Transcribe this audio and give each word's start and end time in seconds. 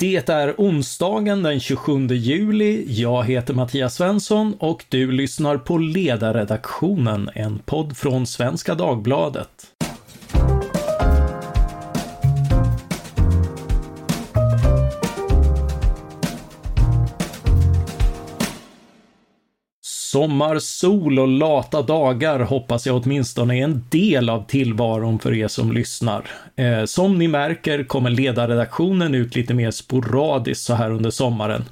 Det 0.00 0.28
är 0.28 0.54
onsdagen 0.58 1.42
den 1.42 1.60
27 1.60 2.06
juli. 2.06 2.84
Jag 2.88 3.24
heter 3.24 3.54
Mattias 3.54 3.94
Svensson 3.94 4.54
och 4.58 4.84
du 4.88 5.12
lyssnar 5.12 5.56
på 5.56 5.78
Ledarredaktionen, 5.78 7.30
en 7.34 7.58
podd 7.58 7.96
från 7.96 8.26
Svenska 8.26 8.74
Dagbladet. 8.74 9.66
Sommarsol 20.10 21.18
och 21.18 21.28
lata 21.28 21.82
dagar 21.82 22.40
hoppas 22.40 22.86
jag 22.86 22.96
åtminstone 22.96 23.58
är 23.58 23.64
en 23.64 23.84
del 23.90 24.28
av 24.28 24.46
tillvaron 24.46 25.18
för 25.18 25.34
er 25.34 25.48
som 25.48 25.72
lyssnar. 25.72 26.30
Eh, 26.56 26.84
som 26.84 27.18
ni 27.18 27.28
märker 27.28 27.84
kommer 27.84 28.10
ledarredaktionen 28.10 29.14
ut 29.14 29.36
lite 29.36 29.54
mer 29.54 29.70
sporadiskt 29.70 30.64
så 30.64 30.74
här 30.74 30.90
under 30.90 31.10
sommaren. 31.10 31.64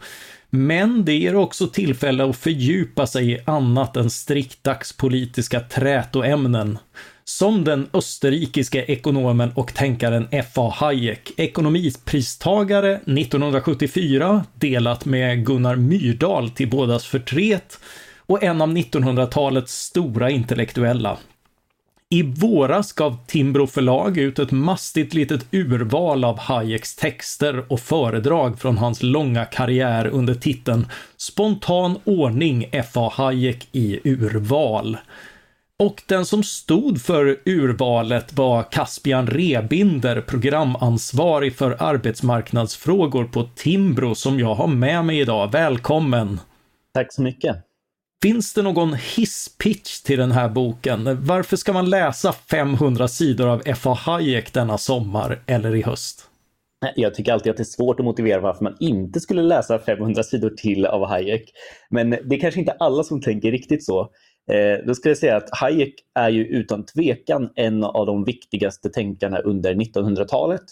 Men 0.51 1.05
det 1.05 1.15
ger 1.15 1.37
också 1.37 1.67
tillfälle 1.67 2.25
att 2.25 2.37
fördjupa 2.37 3.07
sig 3.07 3.33
i 3.33 3.39
annat 3.45 3.97
än 3.97 4.11
strikt 4.11 4.65
dagspolitiska 4.65 5.61
trätoämnen. 5.61 6.79
Som 7.25 7.65
den 7.65 7.89
österrikiske 7.93 8.85
ekonomen 8.85 9.53
och 9.55 9.75
tänkaren 9.75 10.29
F.A. 10.31 10.73
Hayek, 10.77 11.33
ekonomipristagare 11.37 12.95
1974, 12.95 14.45
delat 14.55 15.05
med 15.05 15.47
Gunnar 15.47 15.77
Myrdal 15.77 16.51
till 16.51 16.71
bådas 16.71 17.05
förtret 17.05 17.79
och 18.29 18.43
en 18.43 18.63
av 18.63 18.69
1900-talets 18.69 19.73
stora 19.73 20.31
intellektuella. 20.31 21.19
I 22.11 22.23
våras 22.23 22.93
gav 22.93 23.17
Timbro 23.27 23.67
förlag 23.67 24.19
ut 24.19 24.39
ett 24.39 24.51
mastigt 24.51 25.15
litet 25.15 25.47
urval 25.51 26.25
av 26.25 26.39
Hayeks 26.39 26.97
texter 26.97 27.73
och 27.73 27.81
föredrag 27.81 28.59
från 28.59 28.79
hans 28.79 29.03
långa 29.03 29.45
karriär 29.45 30.07
under 30.07 30.35
titeln 30.35 30.87
Spontan 31.17 31.99
ordning 32.05 32.69
F.A. 32.73 33.13
Hayek 33.15 33.69
i 33.73 34.01
urval. 34.05 34.97
Och 35.79 36.03
den 36.07 36.27
som 36.27 36.43
stod 36.43 37.03
för 37.03 37.39
urvalet 37.45 38.33
var 38.33 38.63
Caspian 38.63 39.27
Rebinder, 39.27 40.21
programansvarig 40.21 41.57
för 41.57 41.83
arbetsmarknadsfrågor 41.83 43.25
på 43.25 43.49
Timbro 43.55 44.15
som 44.15 44.41
jag 44.41 44.55
har 44.55 44.67
med 44.67 45.05
mig 45.05 45.21
idag. 45.21 45.53
Välkommen! 45.53 46.41
Tack 46.95 47.13
så 47.13 47.23
mycket! 47.23 47.68
Finns 48.23 48.55
det 48.55 48.63
någon 48.63 48.95
hisspitch 48.95 50.01
till 50.01 50.19
den 50.19 50.33
här 50.33 50.49
boken? 50.49 51.25
Varför 51.27 51.57
ska 51.57 51.73
man 51.73 51.91
läsa 51.91 52.33
500 52.33 53.09
sidor 53.09 53.49
av 53.49 53.63
F.A. 53.65 53.93
Hayek 53.93 54.53
denna 54.53 54.79
sommar 54.79 55.43
eller 55.47 55.75
i 55.75 55.83
höst? 55.83 56.31
Jag 56.97 57.15
tycker 57.15 57.33
alltid 57.33 57.51
att 57.51 57.57
det 57.57 57.63
är 57.63 57.65
svårt 57.65 58.01
att 58.01 58.07
motivera 58.07 58.41
varför 58.41 58.65
man 58.65 58.77
inte 58.81 59.21
skulle 59.21 59.43
läsa 59.43 59.79
500 59.79 60.23
sidor 60.23 60.51
till 60.51 60.87
av 60.87 61.07
Hayek. 61.07 61.53
Men 61.91 62.11
det 62.11 62.37
är 62.37 62.41
kanske 62.41 62.61
inte 62.61 62.73
alla 62.73 63.03
som 63.03 63.21
tänker 63.21 63.51
riktigt 63.51 63.85
så. 63.85 64.01
Eh, 64.51 64.87
då 64.87 64.95
skulle 64.95 65.11
jag 65.11 65.19
säga 65.19 65.37
att 65.37 65.51
Hayek 65.61 65.95
är 66.15 66.31
ju 66.31 66.47
utan 66.47 66.87
tvekan 66.87 67.51
en 67.55 67.85
av 67.85 68.07
de 68.07 68.25
viktigaste 68.25 68.89
tänkarna 68.89 69.39
under 69.39 69.75
1900-talet. 69.75 70.65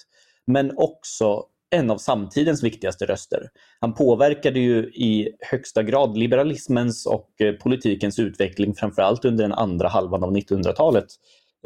Men 0.47 0.72
också 0.77 1.44
en 1.70 1.91
av 1.91 1.98
samtidens 1.98 2.62
viktigaste 2.62 3.06
röster. 3.06 3.48
Han 3.81 3.95
påverkade 3.95 4.61
ju 4.61 4.78
i 4.84 5.28
högsta 5.41 5.83
grad 5.83 6.19
liberalismens 6.19 7.06
och 7.06 7.41
eh, 7.41 7.53
politikens 7.53 8.19
utveckling, 8.19 8.75
framförallt 8.75 9.25
under 9.25 9.45
den 9.45 9.53
andra 9.53 9.89
halvan 9.89 10.25
av 10.25 10.36
1900-talet, 10.36 11.06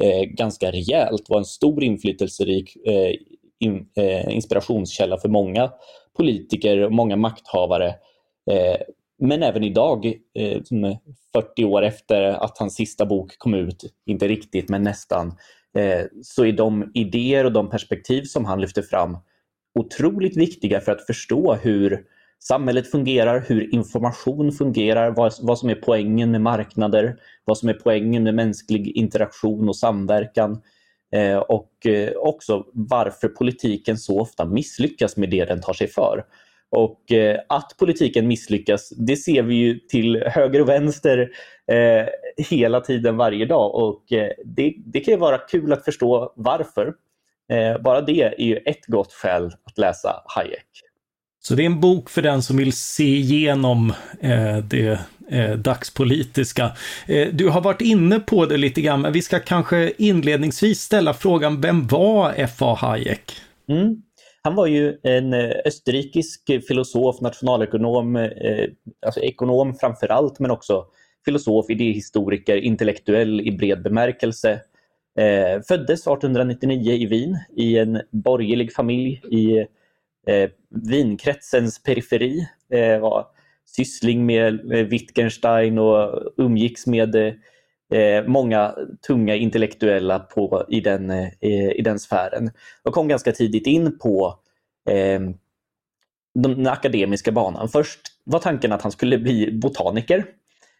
eh, 0.03 0.21
ganska 0.21 0.71
rejält. 0.71 1.29
Var 1.29 1.37
en 1.37 1.45
stor 1.45 1.83
inflytelserik 1.83 2.75
eh, 2.85 3.15
in, 3.59 3.87
eh, 3.95 4.35
inspirationskälla 4.35 5.17
för 5.17 5.29
många 5.29 5.71
politiker 6.17 6.77
och 6.77 6.91
många 6.91 7.15
makthavare. 7.15 7.87
Eh, 8.51 8.77
men 9.19 9.43
även 9.43 9.63
idag, 9.63 10.05
eh, 10.39 10.61
40 11.33 11.65
år 11.65 11.81
efter 11.81 12.21
att 12.23 12.57
hans 12.57 12.75
sista 12.75 13.05
bok 13.05 13.37
kom 13.37 13.53
ut, 13.53 13.93
inte 14.05 14.27
riktigt 14.27 14.69
men 14.69 14.83
nästan, 14.83 15.27
eh, 15.77 16.01
så 16.23 16.45
är 16.45 16.51
de 16.51 16.91
idéer 16.93 17.45
och 17.45 17.51
de 17.51 17.69
perspektiv 17.69 18.23
som 18.23 18.45
han 18.45 18.61
lyfter 18.61 18.81
fram 18.81 19.17
otroligt 19.79 20.37
viktiga 20.37 20.81
för 20.81 20.91
att 20.91 21.05
förstå 21.05 21.53
hur 21.53 22.03
samhället 22.39 22.91
fungerar, 22.91 23.45
hur 23.47 23.73
information 23.73 24.51
fungerar, 24.51 25.11
vad, 25.11 25.33
vad 25.41 25.59
som 25.59 25.69
är 25.69 25.75
poängen 25.75 26.31
med 26.31 26.41
marknader, 26.41 27.15
vad 27.45 27.57
som 27.57 27.69
är 27.69 27.73
poängen 27.73 28.23
med 28.23 28.35
mänsklig 28.35 28.87
interaktion 28.87 29.69
och 29.69 29.75
samverkan. 29.75 30.61
Eh, 31.15 31.37
och 31.37 31.85
eh, 31.85 32.11
också 32.15 32.65
varför 32.73 33.27
politiken 33.27 33.97
så 33.97 34.19
ofta 34.19 34.45
misslyckas 34.45 35.17
med 35.17 35.29
det 35.29 35.45
den 35.45 35.61
tar 35.61 35.73
sig 35.73 35.87
för. 35.87 36.25
Och 36.71 37.11
eh, 37.11 37.39
att 37.49 37.75
politiken 37.79 38.27
misslyckas, 38.27 38.89
det 38.89 39.15
ser 39.15 39.43
vi 39.43 39.55
ju 39.55 39.79
till 39.79 40.23
höger 40.25 40.61
och 40.61 40.69
vänster 40.69 41.29
eh, 41.71 42.05
hela 42.49 42.81
tiden 42.81 43.17
varje 43.17 43.45
dag 43.45 43.75
och 43.75 44.13
eh, 44.13 44.31
det, 44.45 44.73
det 44.85 44.99
kan 44.99 45.13
ju 45.13 45.19
vara 45.19 45.37
kul 45.37 45.73
att 45.73 45.85
förstå 45.85 46.33
varför. 46.35 46.93
Eh, 47.51 47.81
bara 47.81 48.01
det 48.01 48.21
är 48.21 48.41
ju 48.41 48.57
ett 48.57 48.85
gott 48.85 49.13
skäl 49.13 49.45
att 49.45 49.77
läsa 49.77 50.23
Hayek. 50.25 50.67
Så 51.43 51.55
det 51.55 51.63
är 51.63 51.65
en 51.65 51.79
bok 51.79 52.09
för 52.09 52.21
den 52.21 52.41
som 52.41 52.57
vill 52.57 52.73
se 52.73 53.17
igenom 53.17 53.93
eh, 54.19 54.57
det 54.57 54.99
eh, 55.29 55.51
dagspolitiska. 55.51 56.71
Eh, 57.07 57.27
du 57.33 57.49
har 57.49 57.61
varit 57.61 57.81
inne 57.81 58.19
på 58.19 58.45
det 58.45 58.57
lite 58.57 58.81
grann, 58.81 59.01
men 59.01 59.13
vi 59.13 59.21
ska 59.21 59.39
kanske 59.39 59.93
inledningsvis 59.97 60.81
ställa 60.81 61.13
frågan, 61.13 61.61
vem 61.61 61.87
var 61.87 62.33
F.A. 62.35 62.73
Hayek? 62.79 63.31
Mm. 63.69 64.01
Han 64.43 64.55
var 64.55 64.67
ju 64.67 64.97
en 65.03 65.33
eh, 65.33 65.51
österrikisk 65.65 66.41
filosof, 66.67 67.21
nationalekonom, 67.21 68.15
eh, 68.15 68.29
alltså 69.05 69.19
ekonom 69.19 69.75
framför 69.75 70.07
allt, 70.07 70.39
men 70.39 70.51
också 70.51 70.85
filosof, 71.25 71.69
idéhistoriker, 71.69 72.57
intellektuell 72.57 73.41
i 73.41 73.51
bred 73.51 73.83
bemärkelse. 73.83 74.59
Eh, 75.17 75.61
föddes 75.67 76.07
1899 76.07 76.91
i 76.91 77.05
Wien 77.05 77.37
i 77.55 77.77
en 77.77 78.01
borgerlig 78.11 78.73
familj 78.73 79.21
i 79.31 79.57
eh, 80.27 80.49
Wienkretsens 80.69 81.83
periferi. 81.83 82.47
Eh, 82.73 82.99
var 82.99 83.27
syssling 83.65 84.25
med 84.25 84.61
Wittgenstein 84.89 85.77
och 85.77 86.21
umgicks 86.37 86.87
med 86.87 87.15
eh, 87.15 88.23
många 88.27 88.75
tunga 89.07 89.35
intellektuella 89.35 90.19
på, 90.19 90.65
i, 90.69 90.81
den, 90.81 91.09
eh, 91.09 91.71
i 91.71 91.81
den 91.83 91.99
sfären. 91.99 92.51
Och 92.83 92.93
kom 92.93 93.07
ganska 93.07 93.31
tidigt 93.31 93.67
in 93.67 93.99
på 93.99 94.39
eh, 94.89 95.19
den 96.33 96.67
akademiska 96.67 97.31
banan. 97.31 97.69
Först 97.69 97.99
var 98.23 98.39
tanken 98.39 98.71
att 98.71 98.81
han 98.81 98.91
skulle 98.91 99.17
bli 99.17 99.51
botaniker 99.51 100.25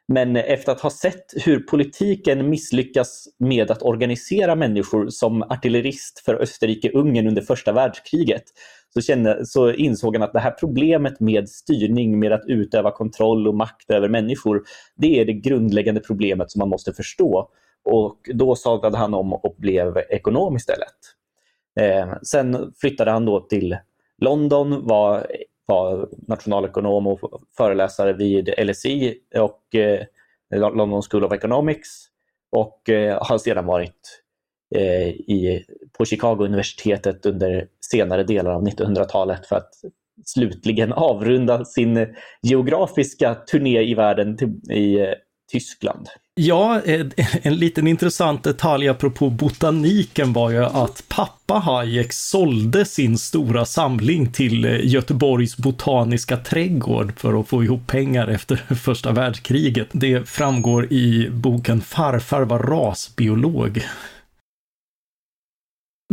men 0.08 0.36
efter 0.36 0.72
att 0.72 0.82
ha 0.82 0.90
sett 0.90 1.26
hur 1.46 1.60
politiken 1.60 2.50
misslyckas 2.50 3.28
med 3.40 3.72
att 3.72 3.82
organisera 3.82 4.56
människor 4.56 5.10
som 5.10 5.42
artillerist 5.42 6.20
för 6.26 6.36
Österrike-Ungern 6.36 7.28
under 7.28 7.42
första 7.42 7.72
världskriget 7.72 8.44
så, 8.94 9.02
kände, 9.02 9.46
så 9.46 9.72
insåg 9.72 10.16
han 10.16 10.24
att 10.24 10.34
det 10.34 10.40
här 10.40 10.52
problemet 10.52 11.20
med 11.20 11.50
styrning, 11.50 12.20
med 12.20 12.32
att 12.32 12.44
utöva 12.48 12.92
kontroll 12.92 13.48
och 13.48 13.56
makt 13.56 13.92
över 13.92 14.10
människor, 14.10 14.64
det 14.96 15.20
är 15.20 15.26
det 15.26 15.34
grundläggande 15.34 16.02
problemet 16.02 16.52
som 16.52 16.60
man 16.60 16.70
måste 16.70 16.94
förstå. 16.94 17.50
Och 17.84 18.18
då 18.34 18.56
sadlade 18.56 18.98
han 18.98 19.14
om 19.14 19.34
och 19.34 19.56
blev 19.58 19.98
ekonom 19.98 20.56
istället. 20.56 20.88
Eh, 21.80 22.14
sen 22.24 22.74
flyttade 22.82 23.12
han 23.12 23.26
då 23.26 23.40
till 23.40 23.78
London, 24.18 24.88
var 24.88 25.28
var 25.66 26.10
nationalekonom 26.28 27.08
och 27.08 27.42
föreläsare 27.58 28.14
vid 28.14 28.54
LSI 28.58 29.18
och 29.36 29.76
eh, 29.76 30.06
London 30.56 31.02
School 31.02 31.24
of 31.24 31.34
Economics 31.34 32.08
och 32.52 32.90
eh, 32.90 33.24
har 33.24 33.38
sedan 33.38 33.66
varit 33.66 34.22
eh, 34.76 35.08
i, 35.08 35.66
på 35.98 36.06
Chicago-universitetet 36.06 37.26
under 37.26 37.68
senare 37.92 38.24
delar 38.24 38.52
av 38.52 38.68
1900-talet 38.68 39.46
för 39.46 39.56
att 39.56 39.74
slutligen 40.26 40.94
avrunda 40.94 41.66
sin 41.66 42.16
geografiska 42.42 43.36
turné 43.36 43.82
i 43.82 43.94
världen 43.94 44.38
till, 44.38 44.72
i 44.72 45.00
eh, 45.00 45.14
Tyskland. 45.52 46.08
Ja, 46.36 46.82
en 47.42 47.56
liten 47.56 47.88
intressant 47.88 48.44
detalj 48.44 48.88
apropå 48.88 49.30
botaniken 49.30 50.34
var 50.34 50.52
ju 50.52 50.66
att 50.66 51.04
pappa 51.08 51.54
Hayek 51.54 52.14
sålde 52.14 52.86
sin 52.86 53.18
stora 53.18 53.66
samling 53.66 54.32
till 54.32 54.66
eh, 54.66 54.86
Göteborgs 54.86 55.58
botaniska 55.58 56.38
trädgård 56.38 57.20
för 57.20 57.40
att 57.40 57.48
få 57.48 57.64
ihop 57.64 57.88
pengar 57.88 58.28
efter 58.28 58.56
första 58.76 59.12
världskriget. 59.12 59.88
Det 59.92 60.30
framgår 60.30 60.94
i 60.94 61.30
boken 61.32 61.82
Farfar 61.82 62.42
var 62.42 62.60
rasbiolog. 62.60 63.84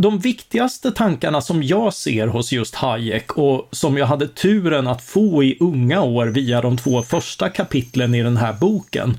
De 0.01 0.19
viktigaste 0.19 0.91
tankarna 0.91 1.41
som 1.41 1.63
jag 1.63 1.93
ser 1.93 2.27
hos 2.27 2.51
just 2.51 2.75
Hayek 2.75 3.37
och 3.37 3.67
som 3.71 3.97
jag 3.97 4.05
hade 4.05 4.27
turen 4.27 4.87
att 4.87 5.01
få 5.03 5.43
i 5.43 5.57
unga 5.59 6.01
år 6.01 6.27
via 6.27 6.61
de 6.61 6.77
två 6.77 7.03
första 7.03 7.49
kapitlen 7.49 8.15
i 8.15 8.23
den 8.23 8.37
här 8.37 8.53
boken, 8.53 9.17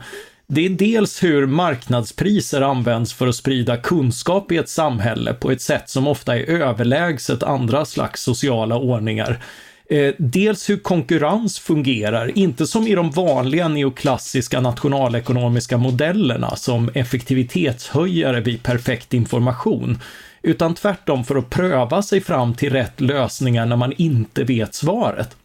det 0.53 0.67
är 0.67 0.71
dels 0.71 1.23
hur 1.23 1.47
marknadspriser 1.47 2.61
används 2.61 3.13
för 3.13 3.27
att 3.27 3.35
sprida 3.35 3.77
kunskap 3.77 4.53
i 4.53 4.57
ett 4.57 4.69
samhälle 4.69 5.35
på 5.35 5.51
ett 5.51 5.63
sätt 5.63 5.91
som 5.91 6.07
ofta 6.07 6.37
är 6.37 6.43
överlägset 6.43 7.43
andra 7.43 7.85
slags 7.85 8.23
sociala 8.23 8.77
ordningar. 8.77 9.43
Eh, 9.91 10.15
dels 10.19 10.71
hur 10.71 10.77
konkurrens 10.77 11.59
fungerar, 11.59 12.39
inte 12.39 12.67
som 12.67 12.87
i 12.87 12.95
de 12.95 13.11
vanliga 13.11 13.69
neoklassiska 13.69 14.61
nationalekonomiska 14.61 15.77
modellerna 15.79 16.57
som 16.57 16.91
effektivitetshöjare 16.95 18.41
vid 18.41 18.63
perfekt 18.63 19.15
information, 19.15 19.99
utan 20.43 20.75
tvärtom 20.75 21.25
för 21.25 21.37
att 21.37 21.51
pröva 21.51 22.03
sig 22.03 22.21
fram 22.21 22.55
till 22.55 22.73
rätt 22.73 23.01
lösningar 23.01 23.67
när 23.67 23.77
man 23.77 23.93
inte 23.97 24.45
vet 24.45 24.75
svaret. 24.75 25.37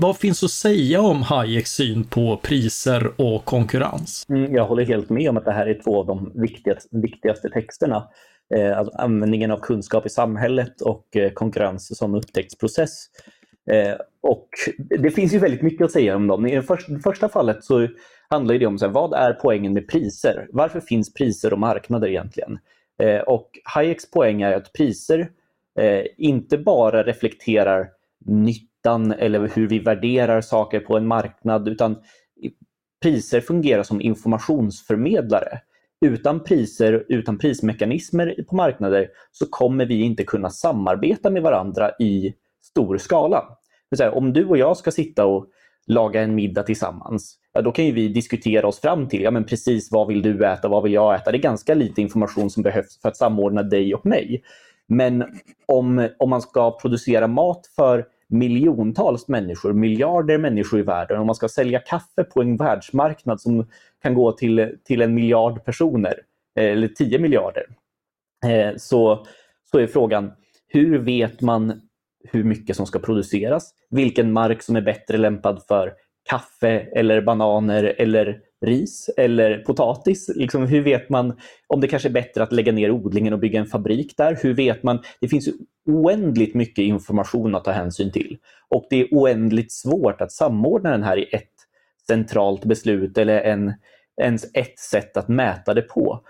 Vad 0.00 0.16
finns 0.16 0.44
att 0.44 0.50
säga 0.50 1.00
om 1.00 1.22
Hayeks 1.22 1.70
syn 1.70 2.04
på 2.04 2.36
priser 2.36 3.20
och 3.20 3.44
konkurrens? 3.44 4.26
Mm, 4.28 4.54
jag 4.54 4.64
håller 4.64 4.84
helt 4.84 5.10
med 5.10 5.30
om 5.30 5.36
att 5.36 5.44
det 5.44 5.52
här 5.52 5.66
är 5.66 5.80
två 5.84 6.00
av 6.00 6.06
de 6.06 6.32
viktigaste, 6.34 6.88
viktigaste 6.98 7.48
texterna. 7.48 8.08
Eh, 8.54 8.78
alltså 8.78 8.96
användningen 8.96 9.50
av 9.50 9.58
kunskap 9.58 10.06
i 10.06 10.08
samhället 10.08 10.80
och 10.80 11.16
eh, 11.16 11.30
konkurrens 11.32 11.98
som 11.98 12.14
upptäcktsprocess. 12.14 13.06
Eh, 13.70 13.94
och 14.20 14.48
det 14.78 15.10
finns 15.10 15.34
ju 15.34 15.38
väldigt 15.38 15.62
mycket 15.62 15.84
att 15.84 15.92
säga 15.92 16.16
om 16.16 16.26
dem. 16.26 16.46
I 16.46 16.54
det 16.54 16.62
första, 16.62 16.92
det 16.92 17.00
första 17.00 17.28
fallet 17.28 17.64
så 17.64 17.88
handlar 18.28 18.54
det 18.54 18.66
om 18.66 18.78
så 18.78 18.86
här, 18.86 18.92
vad 18.92 19.14
är 19.14 19.32
poängen 19.32 19.72
med 19.72 19.88
priser? 19.88 20.46
Varför 20.52 20.80
finns 20.80 21.14
priser 21.14 21.52
och 21.52 21.58
marknader 21.58 22.08
egentligen? 22.08 22.58
Eh, 23.02 23.20
och 23.20 23.50
Hayeks 23.64 24.10
poäng 24.10 24.42
är 24.42 24.52
att 24.52 24.72
priser 24.72 25.30
eh, 25.80 26.04
inte 26.16 26.58
bara 26.58 27.02
reflekterar 27.02 27.88
nytt 28.24 28.67
nyttan 28.78 29.12
eller 29.12 29.48
hur 29.48 29.68
vi 29.68 29.78
värderar 29.78 30.40
saker 30.40 30.80
på 30.80 30.96
en 30.96 31.06
marknad 31.06 31.68
utan 31.68 31.96
priser 33.02 33.40
fungerar 33.40 33.82
som 33.82 34.00
informationsförmedlare. 34.00 35.60
Utan 36.00 36.44
priser, 36.44 37.04
utan 37.08 37.38
prismekanismer 37.38 38.44
på 38.48 38.56
marknader 38.56 39.08
så 39.32 39.46
kommer 39.50 39.86
vi 39.86 40.02
inte 40.02 40.24
kunna 40.24 40.50
samarbeta 40.50 41.30
med 41.30 41.42
varandra 41.42 41.90
i 41.98 42.34
stor 42.62 42.98
skala. 42.98 43.44
Här, 43.98 44.14
om 44.14 44.32
du 44.32 44.46
och 44.46 44.58
jag 44.58 44.76
ska 44.76 44.90
sitta 44.90 45.26
och 45.26 45.46
laga 45.86 46.22
en 46.22 46.34
middag 46.34 46.62
tillsammans, 46.62 47.38
ja, 47.52 47.62
då 47.62 47.72
kan 47.72 47.84
ju 47.84 47.92
vi 47.92 48.08
diskutera 48.08 48.66
oss 48.66 48.80
fram 48.80 49.08
till 49.08 49.22
ja, 49.22 49.30
men 49.30 49.44
precis 49.44 49.92
vad 49.92 50.08
vill 50.08 50.22
du 50.22 50.46
äta, 50.46 50.68
vad 50.68 50.82
vill 50.82 50.92
jag 50.92 51.14
äta? 51.14 51.30
Det 51.30 51.38
är 51.38 51.42
ganska 51.42 51.74
lite 51.74 52.00
information 52.02 52.50
som 52.50 52.62
behövs 52.62 53.00
för 53.02 53.08
att 53.08 53.16
samordna 53.16 53.62
dig 53.62 53.94
och 53.94 54.06
mig. 54.06 54.42
Men 54.88 55.24
om, 55.66 56.08
om 56.18 56.30
man 56.30 56.42
ska 56.42 56.78
producera 56.78 57.26
mat 57.26 57.66
för 57.76 58.04
miljontals 58.28 59.28
människor, 59.28 59.72
miljarder 59.72 60.38
människor 60.38 60.80
i 60.80 60.82
världen, 60.82 61.20
om 61.20 61.26
man 61.26 61.34
ska 61.34 61.48
sälja 61.48 61.78
kaffe 61.78 62.24
på 62.24 62.40
en 62.40 62.56
världsmarknad 62.56 63.40
som 63.40 63.66
kan 64.02 64.14
gå 64.14 64.32
till, 64.32 64.76
till 64.84 65.02
en 65.02 65.14
miljard 65.14 65.64
personer, 65.64 66.14
eh, 66.58 66.64
eller 66.64 66.88
tio 66.88 67.18
miljarder, 67.18 67.66
eh, 68.46 68.76
så, 68.76 69.26
så 69.70 69.78
är 69.78 69.86
frågan 69.86 70.32
hur 70.66 70.98
vet 70.98 71.40
man 71.40 71.80
hur 72.24 72.44
mycket 72.44 72.76
som 72.76 72.86
ska 72.86 72.98
produceras, 72.98 73.74
vilken 73.90 74.32
mark 74.32 74.62
som 74.62 74.76
är 74.76 74.80
bättre 74.80 75.16
lämpad 75.18 75.62
för 75.68 75.92
kaffe 76.30 76.70
eller 76.80 77.20
bananer 77.20 77.94
eller 77.98 78.40
ris 78.66 79.10
eller 79.16 79.58
potatis? 79.58 80.30
Liksom, 80.34 80.66
hur 80.66 80.82
vet 80.82 81.08
man 81.08 81.38
om 81.66 81.80
det 81.80 81.88
kanske 81.88 82.08
är 82.08 82.12
bättre 82.12 82.42
att 82.42 82.52
lägga 82.52 82.72
ner 82.72 82.90
odlingen 82.90 83.32
och 83.32 83.38
bygga 83.38 83.60
en 83.60 83.66
fabrik 83.66 84.14
där? 84.16 84.38
Hur 84.42 84.54
vet 84.54 84.82
man? 84.82 84.98
Det 85.20 85.28
finns 85.28 85.48
oändligt 85.86 86.54
mycket 86.54 86.82
information 86.82 87.54
att 87.54 87.64
ta 87.64 87.70
hänsyn 87.70 88.12
till 88.12 88.38
och 88.68 88.86
det 88.90 89.00
är 89.00 89.08
oändligt 89.10 89.72
svårt 89.72 90.20
att 90.20 90.32
samordna 90.32 90.90
den 90.90 91.02
här 91.02 91.16
i 91.16 91.28
ett 91.32 91.52
centralt 92.06 92.64
beslut 92.64 93.18
eller 93.18 93.40
en, 93.40 93.74
ens 94.20 94.44
ett 94.54 94.78
sätt 94.78 95.16
att 95.16 95.28
mäta 95.28 95.74
det 95.74 95.82
på 95.82 96.20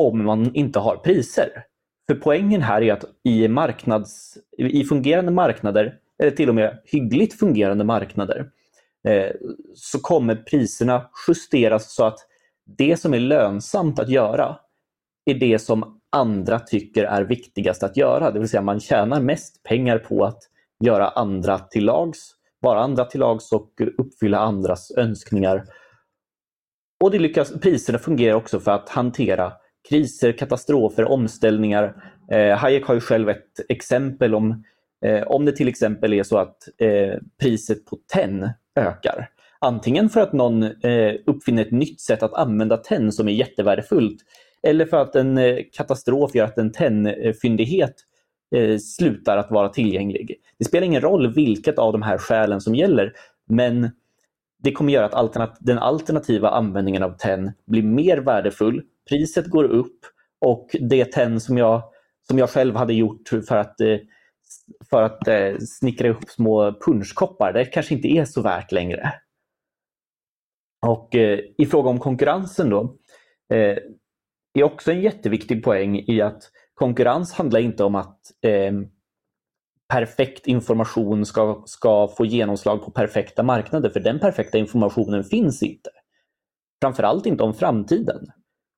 om 0.00 0.24
man 0.24 0.54
inte 0.54 0.78
har 0.78 0.96
priser. 0.96 1.48
För 2.06 2.14
poängen 2.14 2.62
här 2.62 2.82
är 2.82 2.92
att 2.92 3.04
i, 3.24 3.48
marknads, 3.48 4.38
i 4.58 4.84
fungerande 4.84 5.32
marknader, 5.32 5.94
eller 6.22 6.30
till 6.30 6.48
och 6.48 6.54
med 6.54 6.78
hyggligt 6.84 7.38
fungerande 7.38 7.84
marknader, 7.84 8.50
Eh, 9.08 9.30
så 9.74 9.98
kommer 10.00 10.34
priserna 10.34 11.10
justeras 11.28 11.94
så 11.94 12.04
att 12.04 12.18
det 12.76 12.96
som 12.96 13.14
är 13.14 13.20
lönsamt 13.20 13.98
att 13.98 14.08
göra 14.08 14.58
är 15.24 15.34
det 15.34 15.58
som 15.58 16.00
andra 16.12 16.60
tycker 16.60 17.04
är 17.04 17.22
viktigast 17.22 17.82
att 17.82 17.96
göra. 17.96 18.30
Det 18.30 18.38
vill 18.38 18.48
säga 18.48 18.62
man 18.62 18.80
tjänar 18.80 19.20
mest 19.20 19.62
pengar 19.62 19.98
på 19.98 20.24
att 20.24 20.38
göra 20.84 21.08
andra 21.08 21.58
till 21.58 21.84
lags, 21.84 22.30
vara 22.60 22.80
andra 22.80 23.04
till 23.04 23.20
lags 23.20 23.52
och 23.52 23.72
uppfylla 23.98 24.38
andras 24.38 24.90
önskningar. 24.96 25.64
Och 27.04 27.10
det 27.10 27.18
lyckas, 27.18 27.52
priserna 27.60 27.98
fungerar 27.98 28.34
också 28.34 28.60
för 28.60 28.70
att 28.70 28.88
hantera 28.88 29.52
kriser, 29.88 30.32
katastrofer, 30.32 31.04
omställningar. 31.04 32.12
Eh, 32.30 32.56
Hayek 32.56 32.84
har 32.84 32.94
ju 32.94 33.00
själv 33.00 33.28
ett 33.28 33.60
exempel 33.68 34.34
om 34.34 34.64
eh, 35.04 35.22
om 35.22 35.44
det 35.44 35.52
till 35.52 35.68
exempel 35.68 36.12
är 36.12 36.22
så 36.22 36.38
att 36.38 36.56
eh, 36.78 37.14
priset 37.40 37.84
på 37.84 37.98
tenn 38.12 38.50
ökar. 38.80 39.28
Antingen 39.60 40.08
för 40.08 40.20
att 40.20 40.32
någon 40.32 40.62
eh, 40.62 41.14
uppfinner 41.26 41.62
ett 41.62 41.72
nytt 41.72 42.00
sätt 42.00 42.22
att 42.22 42.34
använda 42.34 42.76
tenn 42.76 43.12
som 43.12 43.28
är 43.28 43.32
jättevärdefullt 43.32 44.22
eller 44.62 44.86
för 44.86 44.96
att 44.96 45.16
en 45.16 45.38
eh, 45.38 45.58
katastrof 45.72 46.34
gör 46.34 46.44
att 46.44 46.58
en 46.58 46.72
tennfyndighet 46.72 47.94
eh, 48.56 48.78
slutar 48.78 49.36
att 49.36 49.50
vara 49.50 49.68
tillgänglig. 49.68 50.34
Det 50.58 50.64
spelar 50.64 50.86
ingen 50.86 51.00
roll 51.00 51.34
vilket 51.34 51.78
av 51.78 51.92
de 51.92 52.02
här 52.02 52.18
skälen 52.18 52.60
som 52.60 52.74
gäller 52.74 53.12
men 53.48 53.90
det 54.62 54.72
kommer 54.72 54.92
göra 54.92 55.06
att 55.06 55.14
alternat 55.14 55.56
den 55.60 55.78
alternativa 55.78 56.50
användningen 56.50 57.02
av 57.02 57.10
tenn 57.10 57.52
blir 57.66 57.82
mer 57.82 58.18
värdefull 58.18 58.82
priset 59.08 59.46
går 59.46 59.64
upp 59.64 60.00
och 60.40 60.76
det 60.80 61.04
tenn 61.04 61.40
som 61.40 61.58
jag, 61.58 61.82
som 62.28 62.38
jag 62.38 62.50
själv 62.50 62.76
hade 62.76 62.94
gjort 62.94 63.28
för 63.48 63.56
att, 63.56 63.80
eh, 63.80 63.96
för 64.90 65.02
att 65.02 65.28
eh, 65.28 65.58
snickra 65.58 66.08
ihop 66.08 66.30
små 66.30 66.72
punschkoppar, 66.86 67.52
det 67.52 67.64
kanske 67.64 67.94
inte 67.94 68.08
är 68.08 68.24
så 68.24 68.42
värt 68.42 68.72
längre. 68.72 69.12
Och 70.86 71.14
eh, 71.14 71.40
i 71.58 71.66
fråga 71.66 71.90
om 71.90 71.98
konkurrensen 71.98 72.70
då, 72.70 72.96
eh, 73.52 73.78
är 74.54 74.62
också 74.62 74.92
en 74.92 75.00
jätteviktig 75.00 75.64
poäng 75.64 75.98
i 75.98 76.20
att 76.20 76.42
konkurrens 76.74 77.32
handlar 77.32 77.60
inte 77.60 77.84
om 77.84 77.94
att 77.94 78.20
eh, 78.42 78.72
perfekt 79.88 80.46
information 80.46 81.26
ska, 81.26 81.62
ska 81.66 82.08
få 82.08 82.26
genomslag 82.26 82.84
på 82.84 82.90
perfekta 82.90 83.42
marknader, 83.42 83.90
för 83.90 84.00
den 84.00 84.18
perfekta 84.18 84.58
informationen 84.58 85.24
finns 85.24 85.62
inte. 85.62 85.90
Framförallt 86.82 87.26
inte 87.26 87.42
om 87.42 87.54
framtiden 87.54 88.26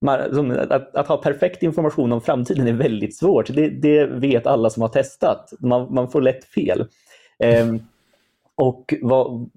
att, 0.06 0.94
att, 0.94 1.08
ha 1.08 1.16
perfekt 1.16 1.62
information 1.62 2.12
om 2.12 2.20
framtiden 2.20 2.68
är 2.68 2.72
väldigt 2.72 3.16
svårt. 3.16 3.46
Det, 3.54 3.68
det 3.68 4.06
vet 4.06 4.46
alla 4.46 4.70
som 4.70 4.82
har 4.82 4.88
testat. 4.88 5.52
Man, 5.60 5.94
man 5.94 6.10
får 6.10 6.20
lätt 6.20 6.44
fel. 6.44 6.86
Eh, 7.38 7.74
och 8.56 8.94
vad, 9.02 9.50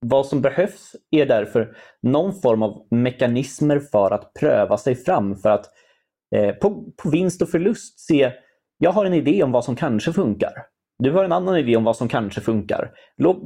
vad 0.00 0.26
som 0.26 0.40
behövs 0.40 0.96
är 1.10 1.26
därför 1.26 1.76
någon 2.02 2.34
form 2.34 2.62
av 2.62 2.86
mekanismer 2.90 3.78
för 3.78 4.10
att 4.10 4.34
pröva 4.34 4.76
sig 4.76 4.94
fram. 4.94 5.36
För 5.36 5.50
att 5.50 5.66
eh, 6.34 6.54
på, 6.54 6.84
på 6.96 7.10
vinst 7.10 7.42
och 7.42 7.48
förlust 7.48 8.00
se, 8.00 8.32
jag 8.78 8.92
har 8.92 9.04
en 9.04 9.14
idé 9.14 9.42
om 9.42 9.52
vad 9.52 9.64
som 9.64 9.76
kanske 9.76 10.12
funkar. 10.12 10.52
Du 10.98 11.10
har 11.10 11.24
en 11.24 11.32
annan 11.32 11.56
idé 11.56 11.76
om 11.76 11.84
vad 11.84 11.96
som 11.96 12.08
kanske 12.08 12.40
funkar. 12.40 12.90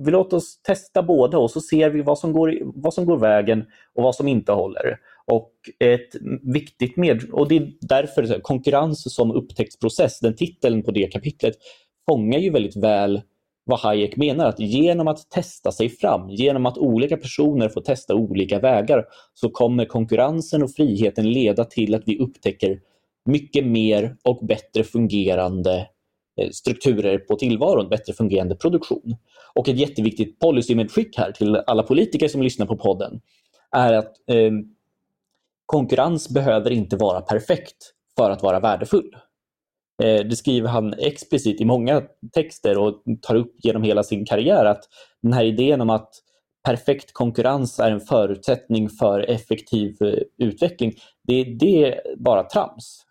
Vi 0.04 0.12
oss 0.14 0.62
testa 0.62 1.02
båda 1.02 1.38
och 1.38 1.50
så 1.50 1.60
ser 1.60 1.90
vi 1.90 2.02
vad 2.02 2.18
som 2.18 2.32
går, 2.32 2.54
vad 2.82 2.94
som 2.94 3.04
går 3.04 3.18
vägen 3.18 3.64
och 3.94 4.02
vad 4.02 4.14
som 4.14 4.28
inte 4.28 4.52
håller. 4.52 4.98
Och 5.32 5.52
ett 5.78 6.16
viktigt 6.42 6.96
med 6.96 7.30
och 7.32 7.48
det 7.48 7.56
är 7.56 7.72
därför 7.80 8.40
konkurrens 8.40 9.14
som 9.14 9.30
upptäcktsprocess, 9.30 10.20
den 10.20 10.36
titeln 10.36 10.82
på 10.82 10.90
det 10.90 11.12
kapitlet, 11.12 11.54
fångar 12.10 12.38
ju 12.38 12.50
väldigt 12.50 12.76
väl 12.76 13.22
vad 13.64 13.80
Hayek 13.80 14.16
menar. 14.16 14.46
Att 14.46 14.60
genom 14.60 15.08
att 15.08 15.30
testa 15.30 15.72
sig 15.72 15.88
fram, 15.88 16.30
genom 16.30 16.66
att 16.66 16.78
olika 16.78 17.16
personer 17.16 17.68
får 17.68 17.80
testa 17.80 18.14
olika 18.14 18.58
vägar, 18.58 19.04
så 19.34 19.50
kommer 19.50 19.84
konkurrensen 19.84 20.62
och 20.62 20.70
friheten 20.70 21.32
leda 21.32 21.64
till 21.64 21.94
att 21.94 22.02
vi 22.06 22.18
upptäcker 22.18 22.80
mycket 23.24 23.66
mer 23.66 24.16
och 24.24 24.46
bättre 24.46 24.84
fungerande 24.84 25.88
eh, 26.40 26.50
strukturer 26.50 27.18
på 27.18 27.36
tillvaron, 27.36 27.88
bättre 27.88 28.12
fungerande 28.12 28.56
produktion. 28.56 29.16
Och 29.54 29.68
ett 29.68 29.78
jätteviktigt 29.78 30.38
policymedskick 30.38 31.18
här 31.18 31.32
till 31.32 31.56
alla 31.56 31.82
politiker 31.82 32.28
som 32.28 32.42
lyssnar 32.42 32.66
på 32.66 32.76
podden 32.76 33.20
är 33.76 33.92
att 33.92 34.12
eh, 34.30 34.52
konkurrens 35.72 36.28
behöver 36.28 36.70
inte 36.70 36.96
vara 36.96 37.20
perfekt 37.20 37.92
för 38.16 38.30
att 38.30 38.42
vara 38.42 38.60
värdefull. 38.60 39.16
Eh, 40.02 40.24
det 40.24 40.36
skriver 40.36 40.68
han 40.68 40.94
explicit 40.94 41.60
i 41.60 41.64
många 41.64 42.02
texter 42.32 42.78
och 42.78 43.02
tar 43.22 43.34
upp 43.34 43.54
genom 43.58 43.82
hela 43.82 44.02
sin 44.02 44.26
karriär 44.26 44.64
att 44.64 44.84
den 45.22 45.32
här 45.32 45.44
idén 45.44 45.80
om 45.80 45.90
att 45.90 46.10
perfekt 46.64 47.12
konkurrens 47.12 47.80
är 47.80 47.90
en 47.90 48.00
förutsättning 48.00 48.88
för 48.88 49.20
effektiv 49.20 49.96
eh, 50.00 50.46
utveckling, 50.46 50.92
det, 51.26 51.44
det 51.44 51.84
är 51.84 52.16
bara 52.16 52.42
trams. 52.42 53.02